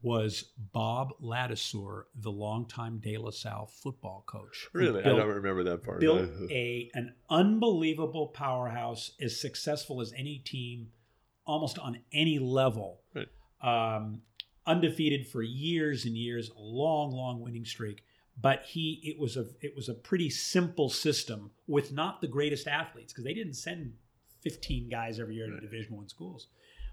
[0.06, 4.68] was Bob Ladouceur, the longtime De La Salle football coach.
[4.72, 5.98] Really, built- I don't remember that part.
[5.98, 10.92] built a an unbelievable powerhouse, as successful as any team,
[11.44, 13.00] almost on any level.
[13.16, 13.26] Right.
[13.60, 14.22] Um,
[14.64, 18.04] undefeated for years and years, a long, long winning streak.
[18.40, 22.68] But he, it was a, it was a pretty simple system with not the greatest
[22.68, 23.94] athletes because they didn't send
[24.42, 26.46] 15 guys every year to Division One schools.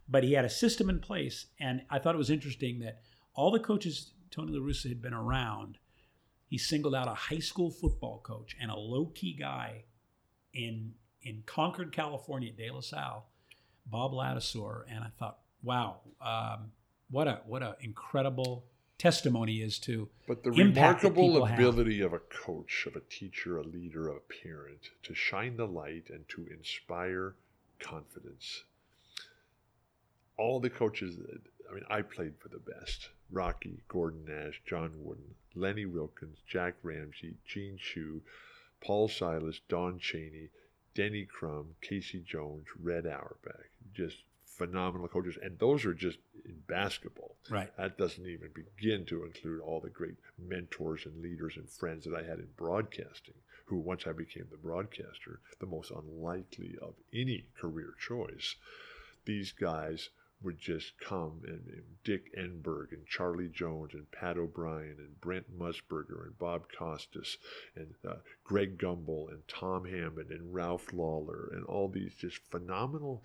[0.08, 3.02] But he had a system in place, and I thought it was interesting that
[3.34, 5.78] all the coaches Tony La Russa had been around
[6.54, 9.86] he singled out a high school football coach and a low key guy
[10.54, 10.94] in
[11.24, 13.26] in Concord, California, De La Salle,
[13.88, 16.72] Bob Ladouceur, and I thought, wow, um,
[17.10, 18.66] what a what a incredible
[19.00, 21.58] testimony is to But the remarkable people have.
[21.58, 26.12] ability of a coach, of a teacher, a leader, a parent to shine the light
[26.12, 27.34] and to inspire
[27.80, 28.64] confidence.
[30.38, 31.18] All the coaches,
[31.70, 36.76] I mean, I played for the best Rocky, Gordon Nash, John Wooden, Lenny Wilkens, Jack
[36.84, 38.22] Ramsay, Gene Shue,
[38.82, 40.50] Paul Silas, Don Chaney,
[40.96, 42.20] Denny Crum, K.C.
[42.26, 43.70] Jones, Red Auerbach.
[43.94, 47.36] Just phenomenal coaches, and those are just in basketball.
[47.50, 47.76] Right.
[47.78, 52.16] That doesn't even begin to include all the great mentors and leaders and friends that
[52.16, 57.46] I had in broadcasting, who once I became the broadcaster, the most unlikely of any
[57.60, 58.56] career choice,
[59.26, 60.10] these guys
[60.44, 65.58] would just come and, and, Dick Enberg and Charlie Jones and Pat O'Brien and Brent
[65.58, 67.38] Musburger and Bob Costas
[67.76, 73.24] and uh, Greg Gumbel and Tom Hammond and Ralph Lawler and all these just phenomenal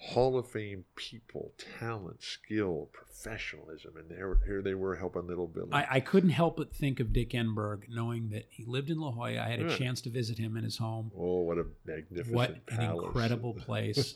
[0.00, 5.68] Hall of Fame people, talent, skill, professionalism, and there, here they were helping little Billy.
[5.72, 9.10] I, I, couldn't help but think of Dick Enberg, knowing that he lived in La
[9.10, 9.38] Jolla.
[9.38, 9.76] I had a Yeah.
[9.76, 11.12] chance to visit him in his home.
[11.14, 14.14] oh, what a magnificent What an incredible place!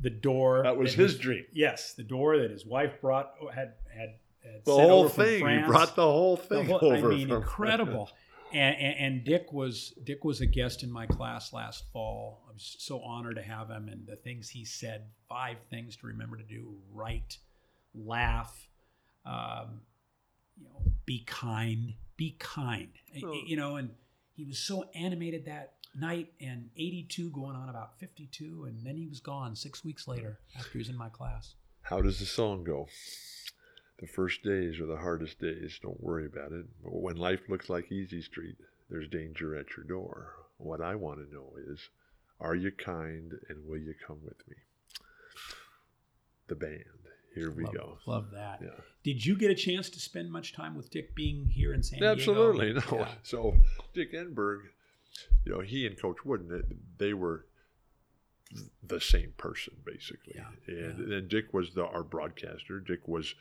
[0.00, 1.44] The door That was that his dream.
[1.52, 5.46] Yes, the door that his wife brought had had, had The whole thing.
[5.46, 7.12] He brought the whole The thing whole- over.
[7.12, 8.10] I mean, incredible.
[8.52, 12.42] And, and, and Dick was Dick was a guest in my class last fall.
[12.50, 16.08] I was so honored to have him, and the things he said: five things to
[16.08, 17.38] remember to do, write,
[17.94, 18.66] laugh,
[19.24, 19.82] um,
[20.56, 22.90] you know, be kind, be kind.
[23.24, 23.32] Oh.
[23.46, 23.90] You know, and
[24.34, 29.06] he was so animated that night, and 82 going on about 52, and then he
[29.06, 31.54] was gone six weeks later after he was in my class.
[31.82, 32.86] How does the song go?
[33.98, 35.78] The first days are the hardest days.
[35.82, 36.66] Don't worry about it.
[36.82, 38.56] but When life looks like Easy Street,
[38.88, 40.34] there's danger at your door.
[40.58, 41.88] What I want to know is,
[42.40, 44.56] are you kind and will you come with me?
[46.48, 46.84] The band.
[47.34, 47.98] Here we love, go.
[48.06, 48.60] Love that.
[48.62, 48.70] Yeah.
[49.04, 52.00] Did you get a chance to spend much time with Dick being here in San
[52.00, 52.12] Diego?
[52.12, 52.72] Absolutely.
[52.72, 52.82] No.
[53.00, 53.08] Yeah.
[53.22, 53.56] So
[53.94, 54.62] Dick Enberg,
[55.44, 56.48] you know, he and Coach Wooden,
[56.98, 57.46] they- were
[58.82, 60.34] the same person basically.
[60.36, 61.04] Yeah, And yeah.
[61.06, 62.80] then Dick was the our broadcaster.
[62.80, 63.34] Dick was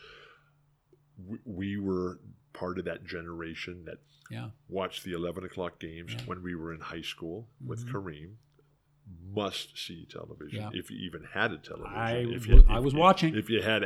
[1.28, 2.20] we, we were
[2.54, 3.98] part of that generation that
[4.30, 4.52] Yeah.
[4.68, 7.92] watched the 11 o'clock games when we were in high school with Mhm.
[7.92, 8.36] Kareem.
[9.32, 10.70] Must see television Yeah.
[10.74, 11.94] if you even had a television.
[11.98, 13.36] I if you, I if was you- watching.
[13.36, 13.84] If you had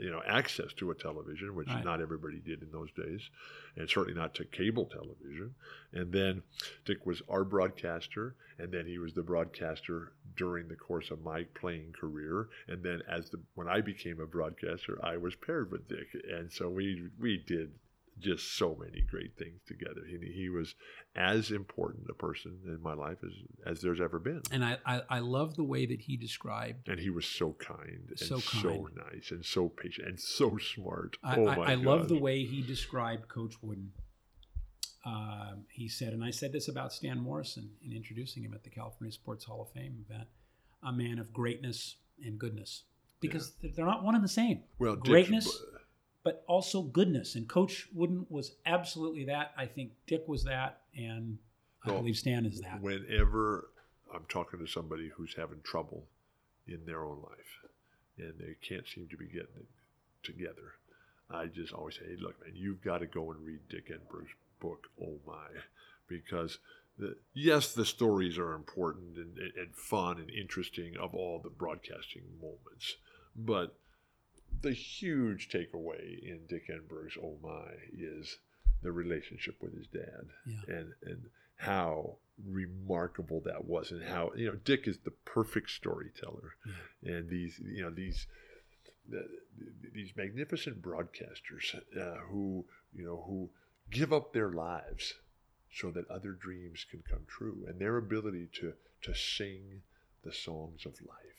[0.00, 1.84] you know access to a television, which Right.
[1.84, 3.28] not everybody did in those days,
[3.76, 5.54] and certainly not to cable television.
[5.92, 6.42] And then
[6.86, 11.44] Dick was our broadcaster, and then he was the broadcaster during the course of my
[11.44, 12.48] playing career.
[12.66, 16.50] And then as the when I became a broadcaster, I was paired with Dick, and
[16.50, 17.72] so we we did
[18.20, 20.02] just so many great things together.
[20.08, 20.74] He, he was
[21.16, 23.32] as important a person in my life as
[23.66, 24.42] as there's ever been.
[24.52, 26.88] And I, I, I love the way that he described.
[26.88, 31.16] And he was so kind and So so, nice and so patient and so smart.
[31.22, 33.92] I, oh I, I love the way he described Coach Wooden.
[35.04, 38.70] Um, he said, and I said this about Stan Morrison in introducing him at the
[38.70, 40.28] California Sports Hall of Fame event,
[40.82, 42.82] a man of greatness and goodness.
[43.20, 44.62] Because they're- they're not one and the same.
[44.78, 45.62] well, greatness,
[46.28, 47.36] but also goodness.
[47.36, 49.52] And Coach Wooden was absolutely that.
[49.56, 51.38] I think Dick was that, and
[51.82, 52.82] I Well, believe Stan is that.
[52.82, 53.70] Whenever
[54.14, 56.04] I'm talking to somebody who's having trouble
[56.66, 57.70] in their own life
[58.18, 59.68] and they can't seem to be getting it
[60.22, 60.74] together,
[61.30, 64.34] I just always say, hey, look, man, you've got to go and read Dick Enberg's
[64.60, 65.46] book, Oh My,
[66.08, 66.58] because
[66.98, 72.24] the, yes, the stories are important and, and fun and interesting of all the broadcasting
[72.38, 72.96] moments,
[73.34, 73.78] but
[74.62, 78.38] the huge takeaway in Dick Enberg's Oh My is
[78.82, 80.76] the relationship with his dad Yeah.
[80.76, 81.22] and and
[81.56, 86.54] how remarkable that was and how you know Dick is the perfect storyteller.
[87.02, 88.26] And these you know these
[89.14, 89.22] uh,
[89.94, 93.50] these magnificent broadcasters uh, who you know who
[93.90, 95.14] give up their lives
[95.72, 99.82] so that other dreams can come true and their ability to to sing
[100.24, 101.37] the songs of life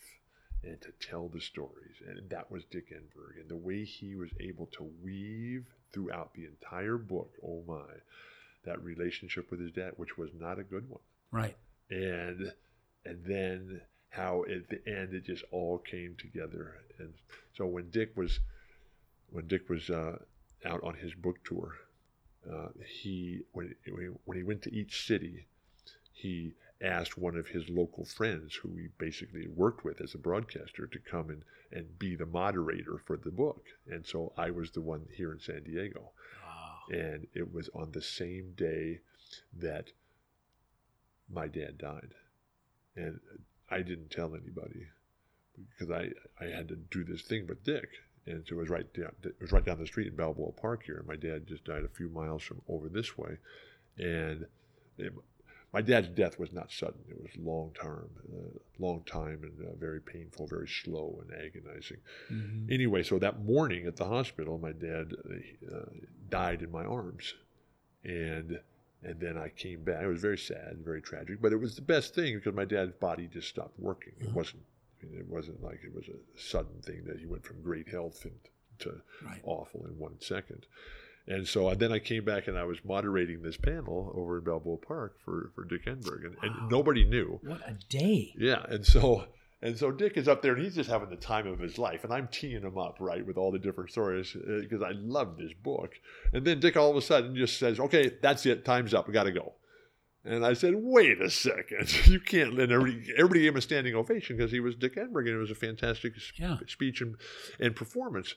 [0.64, 3.40] and to tell the stories and that was Dick Enberg.
[3.40, 7.86] And the way he was able to weave throughout the entire book oh my
[8.66, 11.02] that relationship with his dad which was not a good one.
[11.32, 11.56] Right.
[11.90, 12.52] and
[13.06, 16.76] and then how at the end it just all came together.
[16.98, 17.14] And
[17.56, 18.40] so when dick was
[19.32, 20.18] when dick was uh,
[20.66, 21.76] out on his book tour
[22.52, 25.46] uh, he when, when he- when he went to each city
[26.12, 30.88] he asked one of his local friends who he basically worked with as a broadcaster
[30.88, 33.66] to come and, and be the moderator for the book.
[33.88, 36.12] And so i was the one here in san diego.
[36.46, 36.98] Wow.
[36.98, 39.00] and it was on the same day
[39.58, 39.92] that
[41.30, 42.14] my dad died.
[42.96, 43.20] And
[43.70, 44.88] i didn't tell anybody
[45.72, 46.10] because i
[46.44, 47.90] i had to do this thing with dick.
[48.26, 50.84] And so it was right down it was right down the street in balboa park
[50.86, 50.98] here.
[50.98, 53.38] And my dad just died a few miles from over this way.
[53.98, 54.46] And
[54.98, 55.14] it,
[55.74, 59.76] my dad's death was not sudden it was long term uh, long time and uh,
[59.76, 61.98] very painful very slow and agonizing
[62.32, 62.72] Mhm.
[62.72, 65.14] anyway, so that morning at the hospital, my dad
[65.74, 65.80] uh,
[66.30, 67.34] died in my arms,
[68.04, 68.60] and
[69.02, 70.04] and then I came back.
[70.04, 72.66] It was very sad, and very tragic, but it was the best thing because my
[72.66, 74.14] dad's body just stopped working.
[74.20, 74.34] It Mhm.
[74.34, 74.64] wasn't
[75.02, 77.88] I mean, it wasn't like it was a sudden thing that he went from great
[77.88, 78.38] health and
[78.80, 79.40] to Right.
[79.44, 80.66] awful in one second.
[81.30, 84.44] And so uh, then I came back and I was moderating this panel over in
[84.44, 86.42] Balboa Park for, for Dick Enberg, and, Wow.
[86.60, 87.40] and nobody knew.
[87.44, 88.34] What a day.
[88.38, 89.26] Yeah, and so
[89.62, 92.04] and so Dick is up there and he's just having the time of his life,
[92.04, 95.38] and I'm teeing him up right with all the different stories uh, because I love
[95.38, 95.92] this book.
[96.34, 99.14] And then Dick all of a sudden just says, "Okay, that's it, time's up, we
[99.14, 99.54] got to go."
[100.26, 103.94] And I said, "Wait a second, you can't." And everybody, everybody gave him a standing
[103.96, 106.58] ovation because he was Dick Enberg, and it was a fantastic Yeah.
[106.68, 107.16] speech and,
[107.60, 108.34] and performance.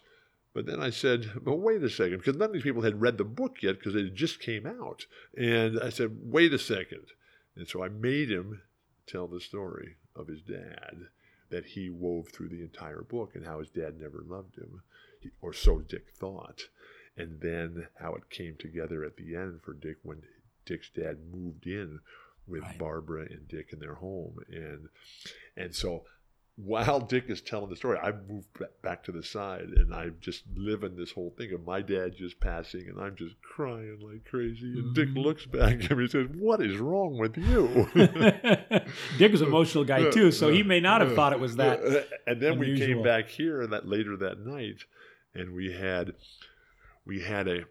[0.55, 3.17] But then I said, "But wait a second, because none of these people had read
[3.17, 7.13] the book yet because it just came out." And I said, "Wait a second.
[7.57, 8.63] And so I made him
[9.07, 11.09] tell the story of his dad
[11.51, 14.83] that he wove through the entire book and how his dad never loved him,
[15.41, 16.69] or so Dick thought.
[17.17, 20.23] And then how it came together at the end for Dick when
[20.65, 22.01] Dick's dad moved in
[22.47, 22.79] with Right.
[22.79, 24.89] Barbara and Dick in their home, and
[25.57, 26.07] and so
[26.57, 28.45] while Dick is telling the story, I move
[28.83, 32.39] back to the side and I'm just living this whole thing of my dad just
[32.41, 34.79] passing and I'm just crying like crazy.
[34.79, 35.23] And Dick Mhm.
[35.25, 37.89] looks back at me and says, What is wrong with you?
[39.19, 41.81] Dick was an emotional guy too, so he may not have thought it was that.
[42.27, 44.85] And then we came back here that later that night
[45.35, 46.13] and we had
[47.07, 47.65] we had a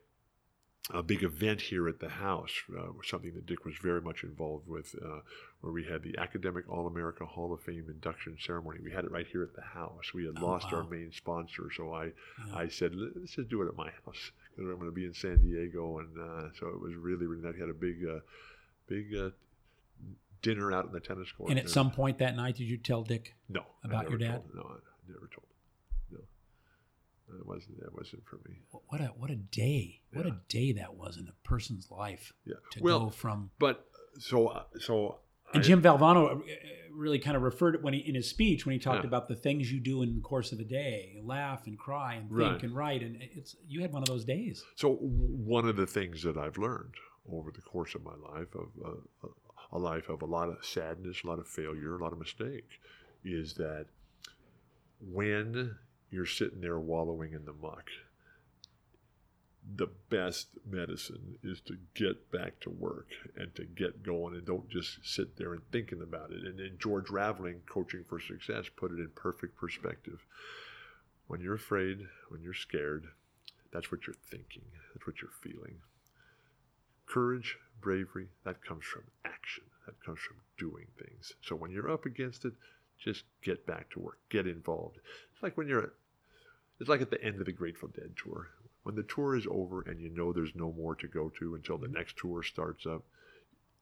[0.90, 4.68] a big event here at the house, uh, something that Dick was very much involved
[4.68, 5.20] with, uh,
[5.62, 8.80] where we had the Academic All America Hall of Fame induction ceremony.
[8.84, 10.12] We had it right here at the house.
[10.14, 12.56] We had Oh, lost our main sponsor, so I, Yeah.
[12.56, 15.14] I said, let's just do it at my house because I'm going to be in
[15.14, 17.54] San Diego, and uh, so it was really, really nice.
[17.54, 18.20] We had a big, uh,
[18.88, 19.30] big uh,
[20.42, 21.52] dinner out in the tennis court.
[21.52, 23.36] And at some point that night, did you tell Dick?
[23.48, 24.32] no, about your dad?
[24.32, 25.46] Told, no, I never told.
[27.38, 28.56] That wasn't that wasn't for me.
[28.90, 30.02] What a what a day!
[30.14, 30.34] What Yeah.
[30.34, 32.56] a day that was in a person's life Yeah.
[32.72, 33.52] to well, go from.
[33.60, 33.88] but
[34.20, 35.20] so uh, so.
[35.54, 36.44] And I- Jim Valvano uh,
[36.94, 39.08] really kind of referred it when he in his speech when he talked Yeah.
[39.08, 42.30] about the things you do in the course of a day, laugh and cry and
[42.30, 42.64] think Right.
[42.64, 44.64] and write, and it's you had one of those days.
[44.76, 46.96] So one of the things that I've learned
[47.30, 49.28] over the course of my life, of uh,
[49.72, 52.68] a life of a lot of sadness, a lot of failure, a lot of mistake,
[53.24, 53.86] is that
[55.00, 55.78] when
[56.12, 57.90] you're sitting there wallowing in the muck,
[59.76, 63.08] the best medicine is to get back to work
[63.38, 66.44] and to get going and don't just sit there and thinking about it.
[66.44, 70.26] And then George Raveling, Coaching for Success, put it in perfect perspective.
[71.28, 72.00] When you're afraid,
[72.30, 73.06] when you're scared,
[73.72, 74.66] that's what you're thinking.
[74.94, 75.76] That's what you're feeling.
[77.06, 79.64] Courage, bravery, that comes from action.
[79.86, 81.34] That comes from doing things.
[81.42, 82.54] So when you're up against it,
[83.00, 84.20] just get back to work.
[84.30, 84.98] Get involved.
[85.34, 85.94] It's like when you're
[86.82, 88.48] it's like at the end of the Grateful Dead tour.
[88.82, 91.78] When the tour is over and you know there's no more to go to until
[91.78, 91.96] the mm-hmm.
[91.96, 93.04] next tour starts up,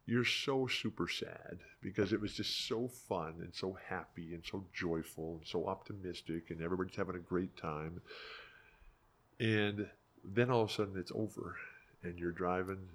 [0.05, 4.65] you're so super sad because it was just so fun and so happy and so
[4.73, 8.01] joyful and so optimistic and everybody's having a great time.
[9.39, 9.87] And
[10.25, 11.55] then all of a sudden it's over
[12.03, 12.89] and you're driving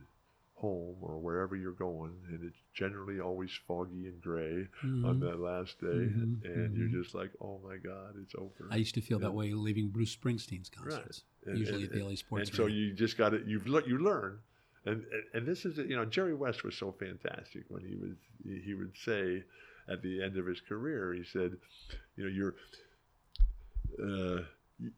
[0.57, 5.21] home or wherever you're going and it's generally always foggy and gray on Mhm.
[5.21, 6.79] that last day Mhm, and mhm.
[6.79, 8.69] you're just like, oh my God, it's over.
[8.71, 12.03] I used to feel that way leaving Bruce Springsteen's concerts, And- usually and- at the
[12.05, 12.49] LA Sports.
[12.51, 14.39] and so you just got to you've le- you learn
[14.87, 18.15] and, and and this is you know Jerry West was so fantastic when he was
[18.65, 19.43] he would say
[19.89, 21.57] at the end of his career he said
[22.17, 22.55] you know you're
[24.03, 24.43] uh,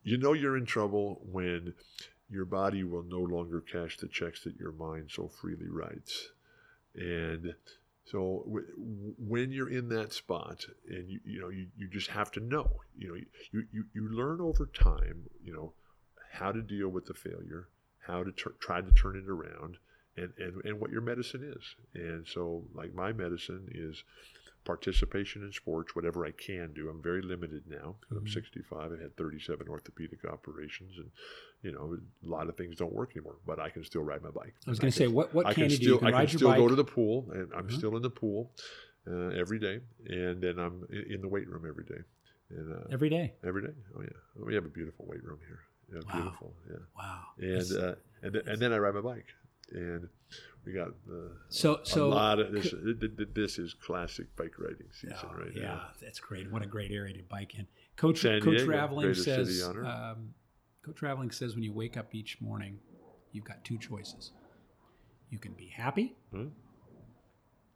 [0.03, 1.73] you know you're in trouble when
[2.29, 6.31] your body will no longer cash the checks that your mind so freely writes.
[6.95, 7.55] And
[8.05, 12.31] so w- when you're in that spot and you, you know you, you just have
[12.33, 15.73] to know you know you, you, you learn over time you know
[16.33, 17.69] how to deal with the failure
[18.07, 19.77] how to tr- try to turn it around
[20.17, 21.75] and, and, and what your medicine is.
[21.95, 24.03] And so like my medicine is
[24.67, 28.17] participation in sports whatever i can do i'm very limited now Mhm.
[28.19, 31.11] i'm 65 i had 37 orthopedic operations and
[31.63, 34.31] you know a lot of things don't work anymore but i can still ride my
[34.31, 35.85] bike I was going to say, what what I can can you do?
[35.85, 36.59] still You can I can still bike.
[36.65, 37.77] go to the pool, and I'm Mhm.
[37.79, 38.41] still in the pool
[39.13, 39.77] uh, every day,
[40.23, 40.77] and then I'm
[41.15, 42.03] in the weight room every day,
[42.57, 43.27] and uh, every day.
[43.49, 43.75] every day.
[43.95, 45.63] Oh yeah, we have a beautiful weight room here.
[45.93, 46.13] Yeah, Wow.
[46.17, 46.51] beautiful.
[46.73, 47.21] Yeah, Wow.
[47.57, 49.31] and uh, and then, and then I ride my bike,
[49.71, 50.09] and
[50.65, 52.71] we got uh, so a so lot of this.
[52.71, 55.83] th- th- th- This is classic bike riding season Oh, right yeah, now.
[56.03, 56.51] that's great.
[56.51, 57.67] What a great area to bike in.
[57.97, 59.69] Coach San Coach Diego, Raveling greatest city says.
[59.69, 60.35] Um,
[60.85, 62.79] Coach Raveling says when you wake up each morning,
[63.33, 64.33] you've got two choices.
[65.31, 66.49] You can be happy, Hmm?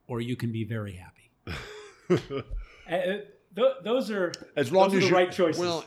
[0.06, 1.30] or you can be very happy.
[2.90, 3.18] Uh,
[3.54, 5.60] th- those are as long as the right choices.
[5.60, 5.84] Well,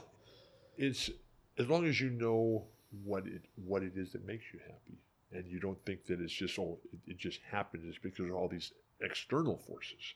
[0.77, 1.09] it's
[1.59, 2.63] as long as you know
[3.03, 4.97] what it what it is that makes you happy,
[5.33, 7.85] and you don't think that it's just all it, it just happens.
[7.87, 8.71] It's because of all these
[9.01, 10.13] external forces.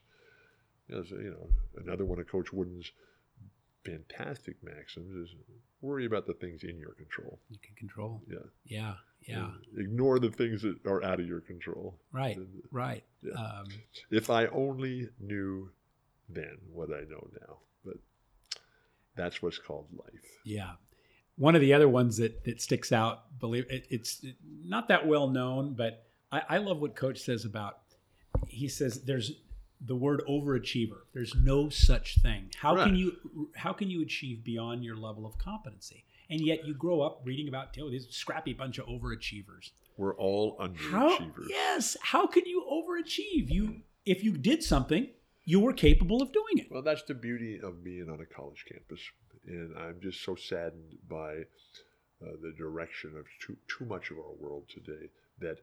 [0.88, 1.50] You know, so, you know,
[1.84, 2.92] another one of Coach Wooden's
[3.84, 5.36] fantastic maxims is
[5.82, 7.40] worry about the things in your control.
[7.50, 8.22] You can control.
[8.30, 8.38] Yeah.
[8.66, 8.94] Yeah.
[9.22, 9.50] Yeah.
[9.76, 11.96] And ignore the things that are out of your control.
[12.12, 12.38] Right.
[12.38, 13.04] And Right.
[13.22, 13.34] Yeah.
[13.34, 13.66] Um,
[14.12, 15.72] If I only knew
[16.30, 17.98] then what I know now, but
[19.16, 20.40] that's what's called life.
[20.46, 20.74] Yeah.
[21.38, 24.26] One of the other ones that that sticks out, believe it, it's
[24.64, 27.80] not that well known, but I, I love what Coach says about.
[28.48, 29.32] He says there's
[29.80, 31.02] the word overachiever.
[31.14, 32.50] There's no such thing.
[32.58, 36.04] How can you how can you achieve beyond your level of competency?
[36.30, 39.72] And yet you grow up reading about oh, these scrappy bunch of overachievers.
[39.96, 41.48] We're all How underachievers.
[41.50, 43.50] yes, how can you overachieve?
[43.50, 45.08] You if you did something,
[45.48, 46.68] you were capable of doing it.
[46.70, 49.00] Well, that's the beauty of being on a college campus,
[49.48, 51.46] and I'm just so saddened by
[52.22, 55.08] uh, the direction of too too much of our world today
[55.40, 55.60] that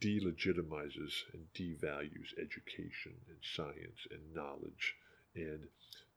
[0.00, 4.94] delegitimizes and devalues education and science and knowledge
[5.34, 5.66] and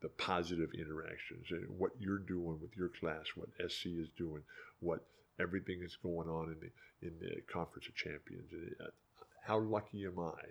[0.01, 4.43] the positive interactions and what you're doing with your class, what SC is doing,
[4.81, 5.03] what
[5.39, 8.51] everything is going on in the in the Conference of Champions.
[8.79, 8.85] Uh,
[9.41, 10.41] How lucky am I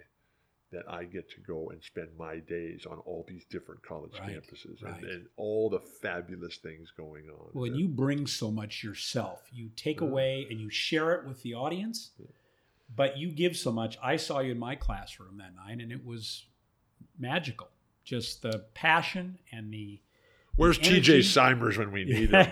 [0.72, 4.36] that I get to go and spend my days on all these different college Right,
[4.36, 5.02] campuses right.
[5.02, 7.50] and, and all the fabulous things going on.
[7.52, 10.06] When Uh, you bring so much yourself, you take Yeah.
[10.08, 12.12] away and you share it with the audience,
[12.94, 13.96] but you give so much.
[14.02, 16.46] I saw you in my classroom that night, and it was
[17.18, 17.68] magical.
[18.04, 20.00] Just the passion and the.
[20.56, 21.20] Where's energy.
[21.20, 22.46] TJ Simers when we need him?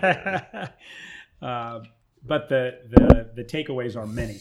[1.42, 1.80] uh,
[2.24, 4.40] but the, the the takeaways are many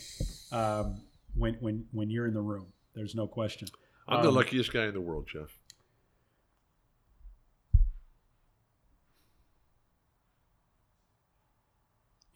[0.52, 1.02] um,
[1.36, 2.68] when when when you're in the room.
[3.00, 3.70] There's no question.
[4.10, 5.58] I'm the Um, luckiest guy in the world, Jeff.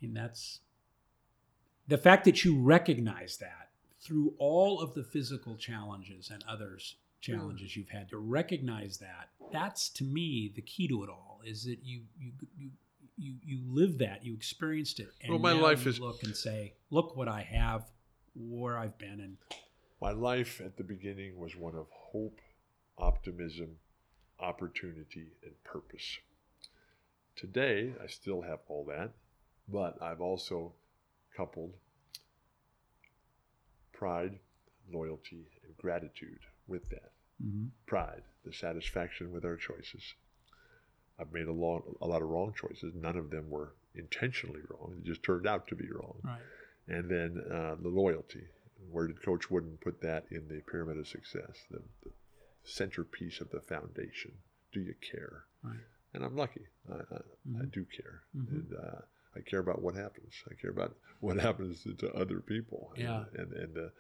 [0.02, 0.62] I mean, that's
[1.90, 7.78] the fact that you recognize that through all of the physical challenges and others challenges
[7.78, 11.78] you've had to recognize that that's to me the key to it all is that
[11.82, 12.70] you you you
[13.18, 16.36] you, you live that you experienced it and Well, my life you is- look and
[16.36, 17.90] say look what i have
[18.36, 19.38] where i've been and
[20.04, 22.42] My life at the beginning was one of hope,
[22.98, 23.78] optimism,
[24.38, 26.18] opportunity, and purpose.
[27.38, 29.12] Today, I still have all that,
[29.70, 30.74] but I've also
[31.38, 31.72] coupled
[33.94, 34.40] pride,
[34.92, 37.14] loyalty, and gratitude with that.
[37.42, 37.70] Mhm.
[37.86, 40.16] Pride, the satisfaction with our choices.
[41.18, 42.94] I've made a, long, a lot of wrong choices.
[42.94, 44.98] None of them were intentionally wrong.
[44.98, 46.42] It just turned out to be wrong right
[46.88, 48.44] and then uh, the loyalty.
[48.92, 51.58] Where did Coach Wooden put that in the pyramid of success?
[51.72, 52.12] The, the
[52.64, 54.32] centerpiece of the foundation.
[54.72, 55.44] Do you care?
[55.64, 55.80] right
[56.14, 56.62] And I'm lucky.
[56.92, 57.72] I, I, I Mhm.
[57.72, 58.50] do care, Mhm.
[58.50, 59.02] and uh,
[59.36, 60.34] I care about what happens.
[60.50, 62.92] I care about what happens to, to other people.
[62.96, 63.26] and- Yeah.
[63.36, 63.92] And and the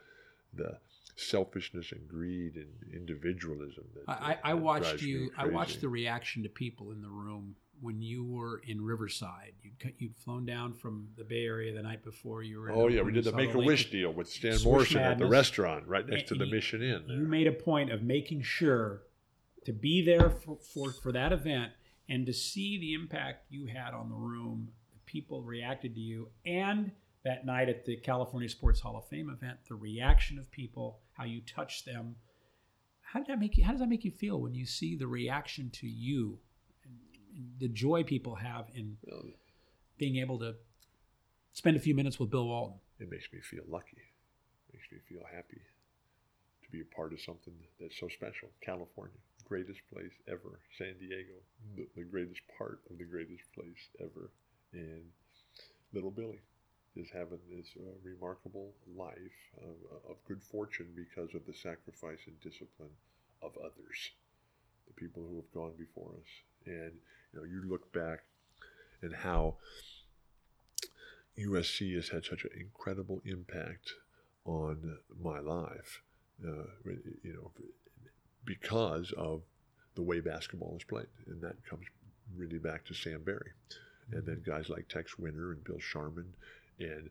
[0.55, 0.77] the
[1.15, 3.85] selfishness and greed and individualism.
[3.95, 5.31] That, I, I, I watched you.
[5.37, 9.51] I watched the reaction to people in the room when you were in Riverside.
[9.61, 12.41] You'd cut- you'd flown down from the Bay Area the night before.
[12.41, 12.69] You were.
[12.69, 15.17] in Oh yeah, we did the Make a Wish deal with Stan Swish Morrison at
[15.19, 17.03] the restaurant right next And to the you- Mission Inn.
[17.09, 19.03] You made a point of making sure
[19.65, 21.73] to be there for, for for that event
[22.09, 24.69] and to see the impact you had on the room.
[24.93, 26.91] The people reacted to you, and
[27.23, 31.23] that night at the California Sports Hall of Fame event, the reaction of people, how
[31.25, 32.15] you touched them.
[33.01, 33.63] How did that make you?
[33.63, 36.39] How does that make you feel when you see the reaction to you,
[37.59, 39.23] the joy people have in Well,
[39.97, 40.55] being able to
[41.53, 42.79] spend a few minutes with Bill Walton?
[42.99, 43.97] it makes me feel lucky.
[43.97, 45.61] It makes me feel happy
[46.63, 48.49] to be a part of something that's so special.
[48.61, 50.59] California, greatest place ever.
[50.77, 51.35] San Diego,
[51.75, 54.31] the, the greatest part of the greatest place ever.
[54.71, 55.03] And
[55.93, 56.41] little Billy
[56.95, 59.75] is having this uh, remarkable life of,
[60.11, 62.93] of good fortune because of the sacrifice and discipline
[63.41, 64.11] of others,
[64.87, 66.31] the people who have gone before us.
[66.65, 66.93] And
[67.33, 68.19] you know, you look back
[69.01, 69.55] and how
[71.37, 73.91] USC has had such an incredible impact
[74.45, 76.01] on my life,
[76.45, 76.63] uh,
[77.23, 77.51] you know,
[78.45, 79.41] because of
[79.95, 81.85] the way basketball is played, and that comes
[82.35, 83.51] really back to Sam Barry,
[84.11, 86.33] and then guys like Tex Winter and Bill Sharman,
[86.79, 87.09] and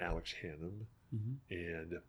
[0.00, 1.54] Alex Hannum, Mm-hmm.
[1.54, 2.00] and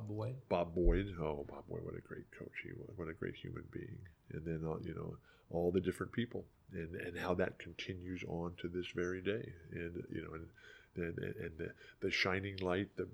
[0.00, 0.36] Bob Boyd.
[0.48, 1.14] Bob Boyd.
[1.20, 2.90] Oh, Bob Boyd, what a great coach he was.
[2.96, 3.98] What a great human being.
[4.32, 5.16] And then, uh, you know,
[5.50, 9.52] all the different people and, and how that continues on to this very day.
[9.72, 10.46] And, you know, and,
[10.96, 13.08] and, and the, the shining light, the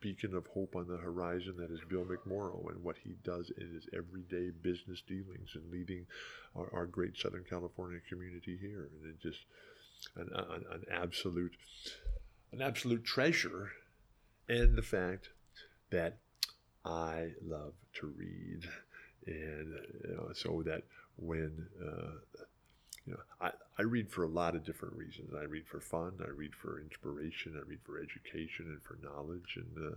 [0.00, 3.74] beacon of hope on the horizon that is Bill McMorrow and what he does in
[3.74, 6.06] his everyday business dealings and leading
[6.54, 8.88] our, our great Southern California community here.
[8.92, 9.40] And it just,
[10.14, 11.56] an, an, an absolute,
[12.52, 13.72] an absolute treasure.
[14.48, 15.30] And the fact
[15.90, 16.18] that
[16.84, 18.68] I love to read
[19.26, 19.74] and
[20.04, 20.82] you know, so that
[21.16, 22.38] when uh,
[23.06, 25.32] you know, I, I read for a lot of different reasons.
[25.34, 26.18] I read for fun.
[26.22, 27.54] I read for inspiration.
[27.56, 29.56] I read for education and for knowledge.
[29.56, 29.96] And, uh,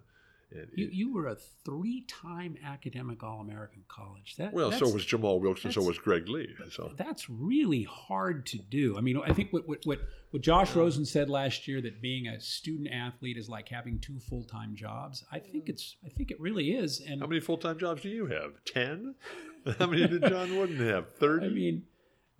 [0.51, 4.35] and you, it, you were a three-time academic All-American college.
[4.37, 5.71] That, well, so was Jamal Wilson.
[5.71, 6.53] So was Greg Lee.
[6.71, 8.97] So that's really hard to do.
[8.97, 9.99] I mean, I think what what what,
[10.31, 14.19] what Josh Rosen said last year that being a student athlete is like having two
[14.19, 15.23] full-time jobs.
[15.31, 17.01] I think it's I think it really is.
[17.01, 18.51] And how many full-time jobs do you have?
[18.65, 19.15] Ten.
[19.77, 21.13] How many did John Wooden have?
[21.19, 21.45] Thirty.
[21.45, 21.83] I mean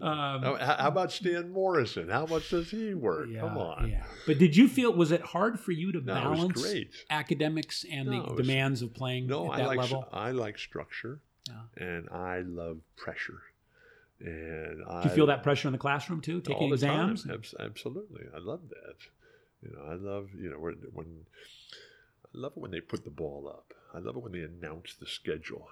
[0.02, 2.10] um, how, how, about Stan Morrison?
[2.10, 3.28] How much does he work?
[3.30, 3.90] Yeah, Come on.
[3.90, 4.04] Yeah.
[4.26, 6.66] But did you feel was it hard for you to no, balance
[7.10, 10.08] academics and no, the was, demands of playing no, at that I like, level?
[10.12, 11.86] I like structure, yeah.
[11.86, 13.42] and I love pressure.
[14.20, 17.26] And I, Do you feel that pressure in the classroom too, taking exams?
[17.26, 17.42] Time.
[17.60, 18.96] Absolutely, I love that.
[19.64, 21.26] You know, I love you know when, when
[22.26, 23.74] I love it when they put the ball up.
[23.94, 25.68] I love it when they announce the schedule.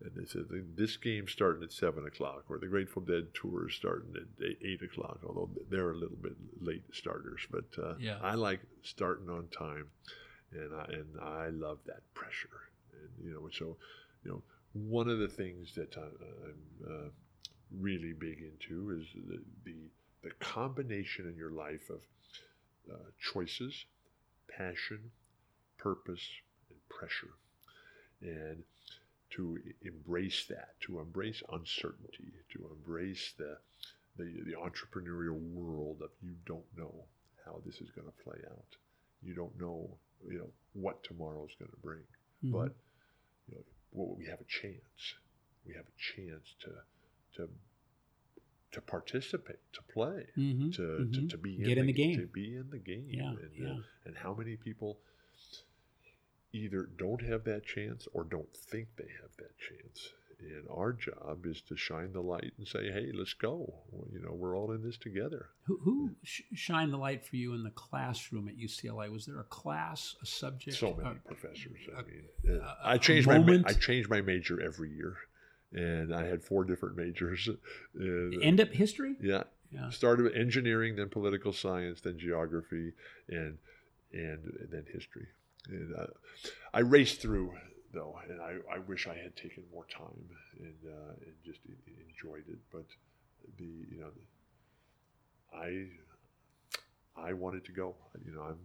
[0.00, 0.44] And they said
[0.76, 4.82] this game's starting at seven o'clock, or the Grateful Dead tour is starting at eight
[4.82, 5.20] o'clock.
[5.26, 8.18] Although they're a little bit late starters, but uh, yeah.
[8.22, 9.86] I like starting on time,
[10.52, 12.70] and I and I love that pressure.
[12.92, 13.76] And you know, so
[14.24, 14.42] you know,
[14.72, 17.08] one of the things that I, am uh,
[17.76, 19.76] really big into is the, the,
[20.22, 22.00] the combination in your life of
[22.90, 22.96] uh,
[23.32, 23.84] choices,
[24.48, 25.10] passion,
[25.76, 26.26] purpose,
[26.70, 27.34] and pressure,
[28.22, 28.62] and
[29.30, 33.56] to embrace that, to embrace uncertainty, to embrace the,
[34.16, 36.94] the, the entrepreneurial world of you don't know
[37.44, 38.76] how this is going to play out.
[39.22, 39.90] You don't know,
[40.26, 42.00] you know, what tomorrow is going to bring.
[42.44, 42.52] Mm-hmm.
[42.52, 42.74] But
[43.48, 45.14] you know, well, we have a chance.
[45.66, 46.70] We have a chance to
[47.36, 47.48] to
[48.70, 50.70] to participate, to play, mm-hmm.
[50.70, 51.12] To, mm-hmm.
[51.12, 53.08] to, to be get in, in the, the, game, to be in the game.
[53.08, 53.70] Yeah, and, yeah.
[53.70, 54.98] Uh, and how many people
[56.52, 60.12] either don't have that chance or don't think they have that chance.
[60.40, 63.74] And our job is to shine the light and say, "Hey, let's go.
[63.90, 67.34] Well, you know, we're all in this together." Who, who sh- shined the light for
[67.34, 69.10] you in the classroom at UCLA?
[69.10, 70.76] Was there a class, a subject?
[70.76, 71.80] So many uh, professors.
[71.96, 75.16] I mean, uh, I changed my I changed my major every year,
[75.72, 77.48] and I had four different majors.
[77.94, 79.16] And, End up history.
[79.20, 79.42] Yeah.
[79.72, 79.90] Yeah.
[79.90, 82.92] Started with engineering, then political science, then geography,
[83.28, 83.58] and
[84.12, 85.26] and, and then history.
[85.66, 86.06] And uh,
[86.72, 87.52] I raced through
[87.92, 90.28] though, and I, I wish I had taken more time
[90.58, 92.58] and uh, and just enjoyed it.
[92.72, 92.86] But
[93.56, 94.10] the you know,
[95.54, 95.86] I
[97.16, 97.94] I wanted to go.
[98.24, 98.58] You know, I'm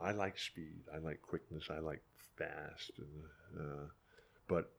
[0.00, 0.82] I like speed.
[0.94, 1.64] I like quickness.
[1.70, 2.02] I like
[2.36, 2.92] fast.
[2.98, 3.86] And uh,
[4.46, 4.70] but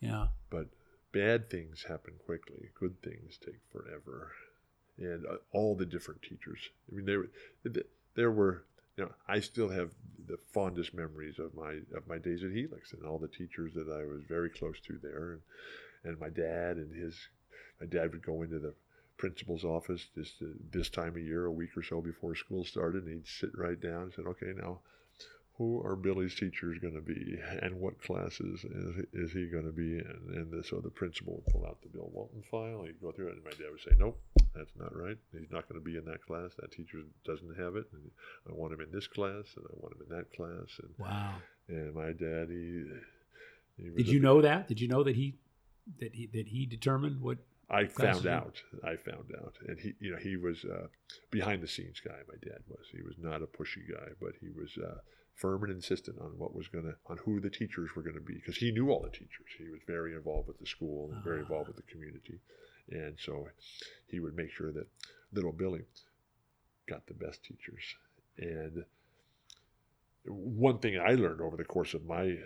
[0.00, 0.66] yeah, but
[1.12, 2.70] bad things happen quickly.
[2.78, 4.32] Good things take forever.
[4.98, 6.58] And uh, all the different teachers.
[6.90, 7.24] I mean, there
[8.14, 8.64] there were
[8.96, 9.90] you know, I still have
[10.26, 13.88] the fondest memories of my of my days at Helix and all the teachers that
[13.88, 15.42] I was very close to there, and
[16.04, 17.28] and my dad and his
[17.80, 18.74] my dad would go into the
[19.16, 23.04] principal's office just uh, this time of year, a week or so before school started,
[23.04, 24.80] and he'd sit right down and said, "Okay, now."
[25.58, 29.72] Who are Billy's teachers going to be, and what classes is, is he going to
[29.72, 30.20] be in?
[30.34, 32.84] And the, so the principal would pull out the Bill Walton file.
[32.84, 34.20] He'd go through it, and my dad would say, "Nope,
[34.56, 35.16] that's not right.
[35.32, 36.50] He's not going to be in that class.
[36.58, 37.86] That teacher doesn't have it.
[37.92, 38.10] And
[38.48, 40.80] I want him in this class, and I want him in that class.
[40.82, 41.34] And wow.
[41.68, 42.84] And my dad, he.
[43.76, 44.68] he Did you know that?
[44.68, 45.34] Did you know that he
[46.00, 47.38] that he that he determined what?
[47.68, 48.62] I found out.
[48.84, 50.86] I found out, and he, you know, he was uh,
[51.32, 52.14] behind the scenes guy.
[52.28, 52.86] My dad was.
[52.92, 54.98] He was not a pushy guy, but he was uh,
[55.36, 58.20] firm and insistent on what was going to, on who the teachers were going to
[58.20, 59.46] be, because he knew all the teachers.
[59.58, 61.42] He was very involved with the school and very ah.
[61.42, 62.40] involved with the community.
[62.90, 63.46] And so
[64.06, 64.86] he would make sure that
[65.32, 65.82] little Billy
[66.88, 67.82] got the best teachers.
[68.38, 68.84] And
[70.24, 72.36] one thing I learned over the course of my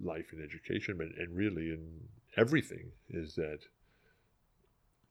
[0.00, 2.00] life in education and, and really in
[2.36, 3.60] everything is that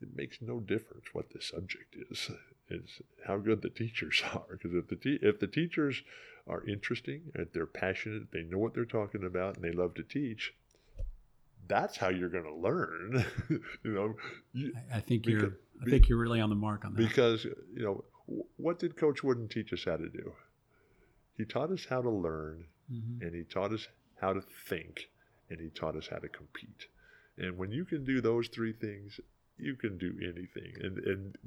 [0.01, 2.29] it makes no difference what the subject is.
[2.69, 4.45] It's how good the teachers are.
[4.51, 6.03] Because if the te- if the teachers
[6.47, 10.03] are interesting, if they're passionate, they know what they're talking about, and they love to
[10.03, 10.53] teach,
[11.67, 13.25] that's how you're going to learn.
[13.83, 14.15] you know,
[14.55, 15.57] I, I think because, you're.
[15.81, 16.97] I think you're really on the mark on that.
[16.97, 18.03] Because you know,
[18.57, 20.33] what did Coach Wooden teach us how to do?
[21.37, 23.21] He taught us how to learn, mm-hmm.
[23.21, 23.87] and he taught us
[24.19, 25.09] how to think,
[25.49, 26.87] and he taught us how to compete.
[27.37, 29.19] And when you can do those three things,
[29.57, 30.73] you can do anything.
[30.81, 31.37] And and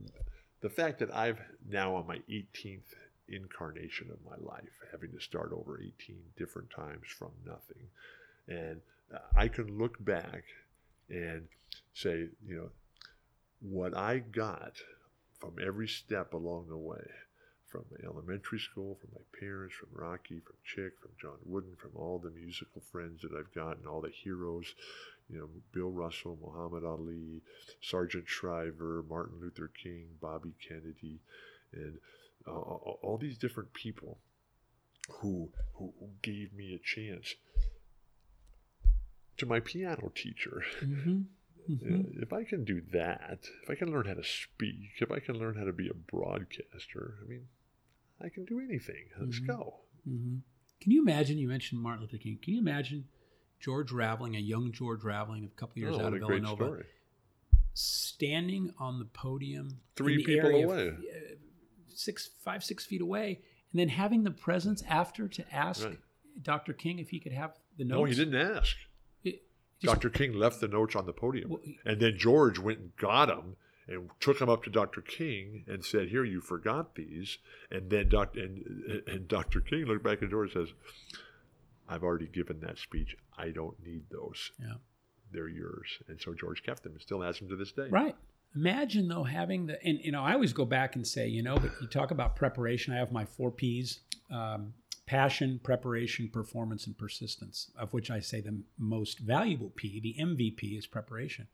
[0.60, 1.38] the fact that I've
[1.68, 2.94] now on my 18th
[3.28, 7.86] incarnation of my life, having to start over 18 different times from nothing,
[8.48, 8.80] and
[9.14, 10.44] uh, I can look back
[11.08, 11.46] and
[11.94, 12.70] say, you know,
[13.60, 14.74] what I got
[15.38, 17.04] from every step along the way,
[17.68, 22.18] from elementary school, from my parents, from Rocky, from Chick, from John Wooden, from all
[22.18, 24.74] the musical friends that I've gotten, all the heroes,
[25.32, 27.43] You know, Bill Russell, Muhammad Ali,
[27.81, 31.20] Sargent Shriver, Martin Luther King, Bobby Kennedy,
[31.73, 31.98] and
[32.47, 34.19] uh, all these different people
[35.09, 35.93] who who
[36.23, 37.35] gave me a chance.
[39.39, 41.23] To my piano teacher, Mm-hmm.
[41.69, 45.19] yeah, if I can do that, if I can learn how to speak, if I
[45.20, 47.47] can learn how to be a broadcaster, I mean,
[48.20, 49.07] I can do anything.
[49.19, 49.47] Let's Mhm.
[49.47, 49.81] go.
[50.07, 50.36] Mm-hmm.
[50.81, 51.39] Can you imagine?
[51.39, 52.39] You mentioned Martin Luther King.
[52.43, 53.09] Can you imagine
[53.60, 56.82] George Raveling, a young George Raveling, a couple years Oh, out of Villanova,
[57.74, 60.88] standing on the podium, Three the people away.
[60.88, 61.34] uh,
[61.88, 63.40] six, five, six feet away,
[63.72, 65.98] and then having the presence after to ask Right.
[66.42, 66.72] Dr.
[66.72, 67.98] King if he could have the notes.
[67.98, 68.76] No, he didn't ask.
[69.24, 69.42] It-
[69.78, 70.10] just- Dr.
[70.10, 71.50] King left the notes on the podium.
[71.50, 73.56] Well, And then George went and got them
[73.86, 75.00] and took them up to Dr.
[75.02, 77.38] King and said, Here, you forgot these.
[77.70, 78.40] And then Dr.
[78.40, 79.60] And, and Dr.
[79.60, 80.74] King looked back at George and says,
[81.90, 83.16] I've already given that speech.
[83.36, 84.52] I don't need those.
[84.58, 84.74] Yeah.
[85.32, 85.88] They're yours.
[86.08, 87.88] And so George kept them and still has them to this day.
[87.90, 88.16] Right.
[88.56, 91.56] Imagine though having the and you know I always go back and say you know
[91.56, 92.92] but you talk about preparation.
[92.92, 94.00] I have my four P's:
[94.30, 94.72] um,
[95.06, 97.70] passion, preparation, performance, and persistence.
[97.78, 101.46] Of which I say the most valuable P, the MVP, is preparation.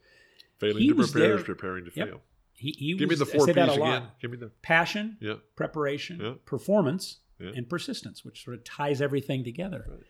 [0.59, 2.09] Failing He to prepare is preparing to Yep.
[2.09, 2.21] fail.
[2.55, 3.97] He, he Give me the four P's that a lot.
[3.97, 4.09] again.
[4.23, 4.49] Give me the.
[4.63, 5.35] Passion, Yeah.
[5.55, 6.35] preparation, Yeah.
[6.47, 7.51] performance, Yeah.
[7.55, 9.85] and persistence, which sort of ties everything together.
[9.87, 10.01] Right.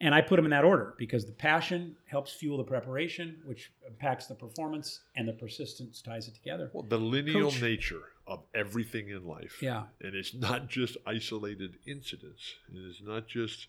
[0.00, 3.72] And I put them in that order because the passion helps fuel the preparation, which
[3.86, 6.70] impacts the performance, and the persistence ties it together.
[6.72, 9.60] Well, the lineal Coach- nature of everything in life.
[9.60, 9.84] Yeah.
[10.00, 12.54] And it's not just isolated incidents.
[12.72, 13.68] It is not just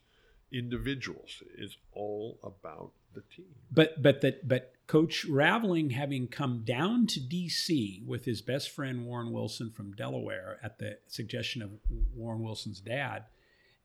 [0.52, 1.42] individuals.
[1.58, 3.48] It's all about the team.
[3.72, 8.04] But but that but Coach Raveling having come down to D.C.
[8.06, 11.72] with his best friend Warren Wilson from Delaware at the suggestion of
[12.16, 13.26] Warren Wilson's dad,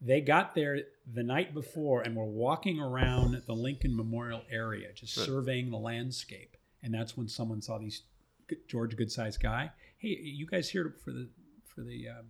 [0.01, 0.81] they got there
[1.13, 6.57] the night before and were walking around the Lincoln Memorial area, just surveying the landscape.
[6.83, 8.03] And that's when someone saw these
[8.69, 9.71] George Goodsize guy.
[9.99, 11.29] Hey, you guys here for the
[11.75, 12.27] for the um,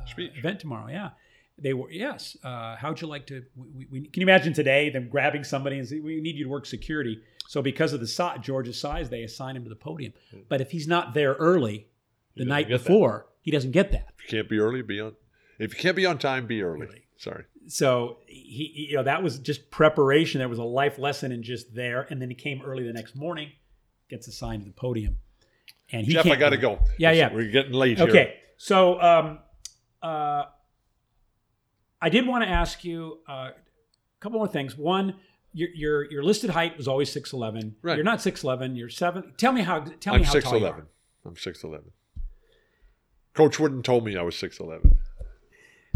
[0.00, 0.88] uh, event tomorrow?
[0.90, 1.10] Yeah.
[1.58, 2.36] They were yes.
[2.42, 3.44] Uh, how'd you like to?
[3.56, 6.50] We, we, can you imagine today them grabbing somebody and say, "We need you to
[6.50, 10.14] work security." So because of the si- George's size, they assign him to the podium.
[10.48, 11.88] But if he's not there early,
[12.36, 12.84] the night get that.
[12.84, 14.08] before, he doesn't get that.
[14.16, 15.14] If you can't be early, be on.
[15.62, 16.86] If you can't be on time, be early.
[16.86, 17.02] Early.
[17.16, 17.44] Sorry.
[17.68, 20.40] So he, you know, that was just preparation.
[20.40, 23.14] There was a life lesson in just there, and then he came early the next
[23.14, 23.52] morning,
[24.10, 25.18] gets assigned to the podium,
[25.92, 26.80] and he Jeff, I got to go.
[26.98, 27.32] Yeah, yeah.
[27.32, 28.08] We're getting late here.
[28.08, 29.38] Okay, so um,
[30.02, 30.46] uh,
[32.00, 33.52] I did want to ask you uh, a
[34.18, 34.76] couple more things.
[34.76, 35.14] One,
[35.52, 37.76] your your your listed height was always six eleven.
[37.82, 37.94] Right.
[37.94, 38.74] You're not six eleven.
[38.74, 39.34] You're seven.
[39.36, 39.80] Tell me how.
[40.00, 40.68] Tell I'm me how six tall you are.
[40.68, 40.86] eleven.
[41.24, 41.92] I'm six eleven.
[43.34, 44.98] Coach Wooden told me I was six eleven.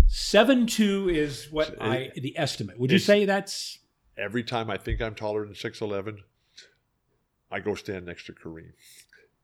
[0.09, 2.79] Seven two is what It- I the estimate.
[2.79, 3.79] Would you say that's
[4.17, 6.23] Every time I think I'm taller than six eleven,
[7.51, 8.73] I go stand next to Kareem.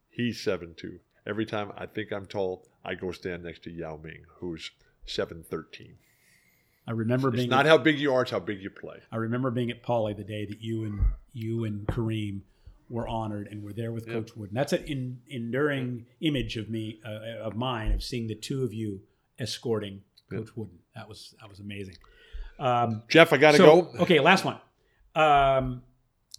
[0.09, 1.01] He's seven two.
[1.27, 4.71] Every time I think I'm tall, I go stand next to Yao Ming, who's
[5.05, 5.99] seven thirteen.
[6.87, 9.01] I remember It's being not how big you are; it's how big you play.
[9.13, 11.01] I remember being at Pauley the day that you and
[11.33, 12.41] you and Kareem
[12.89, 14.15] were honored and were there with Yeah.
[14.15, 14.55] Coach Wooden.
[14.55, 18.73] That's an in, enduring image of me uh, of mine of seeing the two of
[18.75, 19.03] you
[19.39, 20.39] escorting Yeah.
[20.39, 20.79] Coach Wooden.
[20.95, 21.97] That was that was amazing.
[22.59, 24.03] Um, Jeff, I got to so, go.
[24.03, 24.59] Okay, last one.
[25.15, 25.83] Um,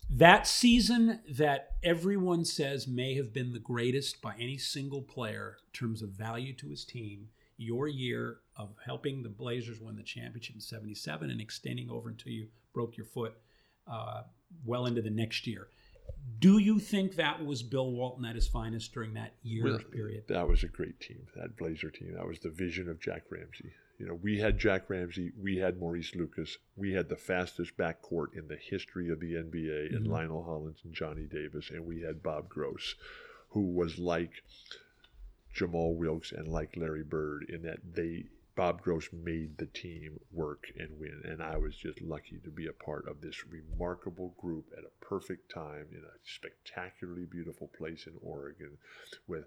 [0.10, 5.78] that season that everyone says may have been the greatest by any single player in
[5.78, 10.56] terms of value to his team, your year of helping the Blazers win the championship
[10.56, 13.34] in 77 and extending over until you broke your foot
[13.88, 14.24] uh,
[14.66, 15.68] well into the next year.
[16.40, 20.26] Do you think that was Bill Walton at his finest during that year Well, period?
[20.28, 22.14] That was a great team, that Blazer team.
[22.16, 23.72] That was the vision of Jack Ramsay.
[23.98, 28.34] You know, we had Jack Ramsay, we had Maurice Lucas, we had the fastest backcourt
[28.36, 30.08] in the history of the NBA in Mhm.
[30.08, 32.96] Lionel Hollins and Johnny Davis, and we had Bob Gross,
[33.50, 34.44] who was like
[35.54, 38.26] Jamal Wilkes and like Larry Bird in that they
[38.56, 42.68] Bob Gross made the team work and win, and I was just lucky to be
[42.68, 48.06] a part of this remarkable group at a perfect time in a spectacularly beautiful place
[48.06, 48.78] in Oregon,
[49.28, 49.46] with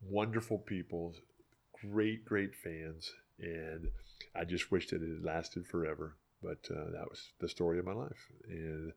[0.00, 1.14] wonderful people,
[1.90, 3.88] great, great fans, and
[4.34, 6.16] I just wish that it had lasted forever.
[6.40, 8.92] But uh, that was the story of my life, and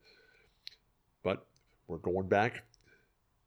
[1.23, 1.45] but
[1.87, 2.63] we're going back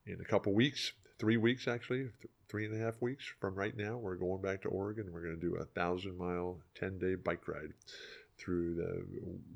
[0.06, 3.76] in a couple weeks, three weeks actually, th- three and a half weeks from right
[3.76, 3.96] now.
[3.96, 5.12] We're going back to Oregon.
[5.12, 7.72] We're going to do a thousand mile, ten day bike ride
[8.38, 9.04] through the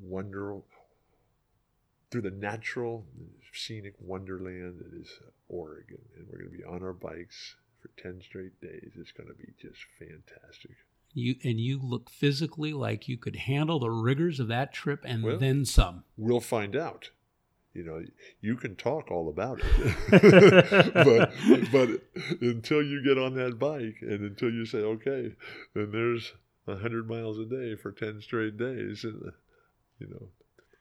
[0.01, 0.57] wonder,
[2.11, 3.05] through the natural,
[3.53, 5.19] scenic wonderland that is
[5.49, 8.91] Oregon, and we're going to be on our bikes for ten straight days.
[8.97, 10.75] It's going to be just fantastic.
[11.15, 15.23] You and you look physically like you could handle the rigors of that trip and
[15.23, 16.03] Well, then some.
[16.17, 17.11] We'll find out.
[17.73, 18.03] You know,
[18.41, 21.89] you can talk all about it, but but
[22.41, 25.33] until you get on that bike and until you say, okay,
[25.73, 26.33] then there's
[26.67, 29.31] hundred miles a day for ten straight days, and
[29.99, 30.27] you know,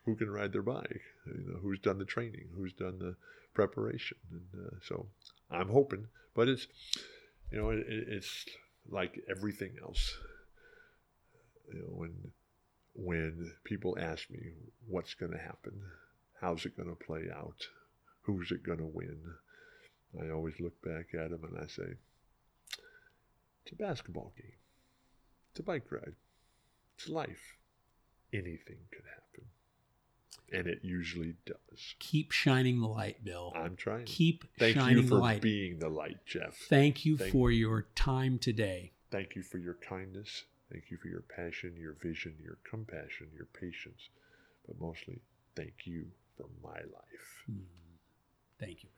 [0.05, 1.01] who can ride their bike?
[1.27, 2.49] You know, who's done the training?
[2.55, 3.17] Who's done the
[3.55, 4.19] preparation?
[4.31, 5.07] And uh, so,
[5.51, 6.67] I'm hoping, but it's
[7.51, 8.47] you know, it, it's
[8.91, 10.15] like everything else.
[11.73, 12.13] You know, when
[12.95, 14.53] when people ask me
[14.87, 15.73] what's going to happen
[16.43, 17.69] How's it going to play out?
[18.23, 19.21] Who's it going to win?
[20.21, 21.95] I always look back at them and I say,
[23.65, 24.57] it's a basketball game.
[25.53, 26.15] It's a bike ride.
[26.99, 27.57] It's life.
[28.33, 29.45] Anything could happen.
[30.53, 31.95] And it usually does.
[32.01, 33.53] Keep shining the light, Bill.
[33.55, 34.07] I'm trying.
[34.07, 35.43] Keep Thank shining you for the light.
[35.43, 36.57] being the light, Jeff.
[36.69, 38.91] Thank you Thank for your time today.
[39.13, 40.43] Thank you for your kindness.
[40.73, 44.09] Thank you for your passion, your vision, your compassion, your patience.
[44.67, 45.21] But mostly,
[45.55, 46.07] thank you
[46.37, 47.29] for my life.
[47.47, 47.67] Hmm.
[48.59, 48.92] Thank you.